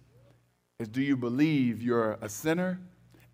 is 0.80 0.90
do 0.90 1.02
you 1.02 1.16
believe 1.16 1.82
you're 1.82 2.18
a 2.22 2.28
sinner 2.28 2.80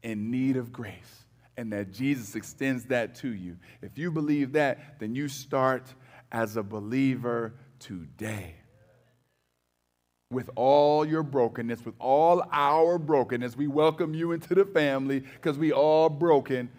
in 0.03 0.29
need 0.29 0.57
of 0.57 0.71
grace 0.71 1.25
and 1.57 1.73
that 1.73 1.91
Jesus 1.91 2.35
extends 2.35 2.85
that 2.85 3.15
to 3.15 3.29
you? 3.29 3.57
If 3.81 3.97
you 3.97 4.11
believe 4.11 4.51
that, 4.53 4.99
then 4.99 5.15
you 5.15 5.27
start 5.27 5.93
as 6.31 6.55
a 6.55 6.63
believer 6.63 7.53
today. 7.79 8.55
With 10.29 10.49
all 10.55 11.03
your 11.03 11.23
brokenness, 11.23 11.83
with 11.83 11.95
all 11.99 12.43
our 12.51 12.99
brokenness, 12.99 13.57
we 13.57 13.67
welcome 13.67 14.13
you 14.13 14.33
into 14.33 14.53
the 14.53 14.63
family 14.63 15.21
because 15.21 15.57
we 15.57 15.71
all 15.71 16.09
broken, 16.09 16.69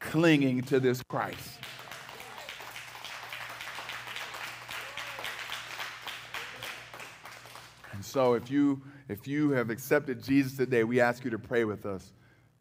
clinging 0.00 0.62
to 0.62 0.80
this 0.80 1.00
Christ. 1.08 1.60
So 8.04 8.34
if 8.34 8.50
you 8.50 8.82
if 9.08 9.26
you 9.26 9.50
have 9.50 9.70
accepted 9.70 10.22
Jesus 10.22 10.56
today, 10.56 10.84
we 10.84 11.00
ask 11.00 11.24
you 11.24 11.30
to 11.30 11.38
pray 11.38 11.64
with 11.64 11.84
us. 11.86 12.12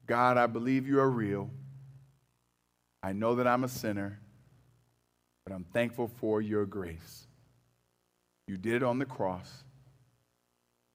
God, 0.08 0.38
I 0.38 0.47
believe 0.47 0.88
you 0.88 0.99
are 0.99 1.10
real. 1.10 1.49
I 3.04 3.13
know 3.13 3.36
that 3.36 3.47
I'm 3.47 3.63
a 3.63 3.69
sinner, 3.69 4.19
but 5.45 5.54
I'm 5.54 5.63
thankful 5.63 6.08
for 6.08 6.41
your 6.41 6.65
grace. 6.65 7.27
You 8.47 8.58
did 8.58 8.75
it 8.75 8.84
on 8.84 8.99
the 8.99 9.06
cross. 9.06 9.63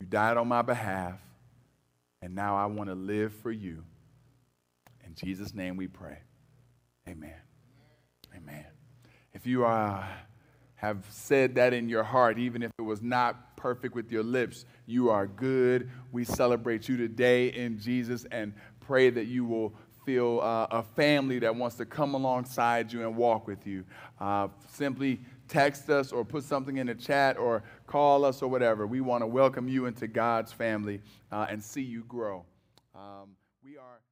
You 0.01 0.07
died 0.07 0.37
on 0.37 0.49
my 0.49 0.63
behalf. 0.63 1.19
And 2.23 2.35
now 2.35 2.57
I 2.57 2.67
want 2.67 2.91
to 2.91 2.95
live 2.95 3.33
for 3.33 3.51
you. 3.51 3.85
In 5.07 5.15
Jesus' 5.15 5.55
name 5.55 5.77
we 5.77 5.87
pray. 5.87 6.19
Amen. 7.09 7.41
Amen. 8.37 8.67
If 9.33 9.47
you 9.47 9.65
are 9.65 10.07
have 10.77 11.05
said 11.09 11.55
that 11.55 11.73
in 11.73 11.89
your 11.89 12.05
heart, 12.05 12.39
even 12.39 12.63
if 12.63 12.71
was 12.87 13.03
not 13.03 13.57
perfect 13.57 13.94
with 13.94 14.11
your 14.11 14.22
lips, 14.22 14.64
you 14.87 15.11
are 15.11 15.27
good. 15.27 15.90
We 16.12 16.25
celebrate 16.25 16.88
you 16.88 16.96
today 16.96 17.49
in 17.49 17.79
Jesus 17.79 18.25
and 18.31 18.55
pray 18.81 19.11
that 19.11 19.27
you 19.27 19.44
will 19.44 19.75
feel 20.07 20.40
uh, 20.40 20.68
a 20.70 20.83
family 20.83 21.40
that 21.40 21.55
wants 21.55 21.77
to 21.77 21.85
come 21.85 22.14
alongside 22.14 22.92
you 22.92 23.03
and 23.03 23.16
walk 23.16 23.46
with 23.46 23.66
you. 23.66 23.85
Uh, 24.20 24.49
simply 24.72 25.20
text 25.49 25.90
us 25.90 26.12
or 26.12 26.25
put 26.25 26.44
something 26.44 26.77
in 26.77 26.87
the 26.87 26.94
chat 26.94 27.37
or 27.37 27.64
call 27.87 28.25
us 28.25 28.40
or 28.40 28.49
whatever. 28.49 28.87
We 28.87 29.01
want 29.01 29.22
to 29.22 29.27
welcome 29.27 29.68
you 29.68 29.87
into 29.87 30.07
God's 30.07 30.53
family 30.53 31.01
uh, 31.33 31.46
and 31.51 31.62
see 31.62 31.83
you 31.83 32.05
grow. 32.05 32.44
Um, 32.94 33.37
we 33.64 33.77
are. 33.77 34.06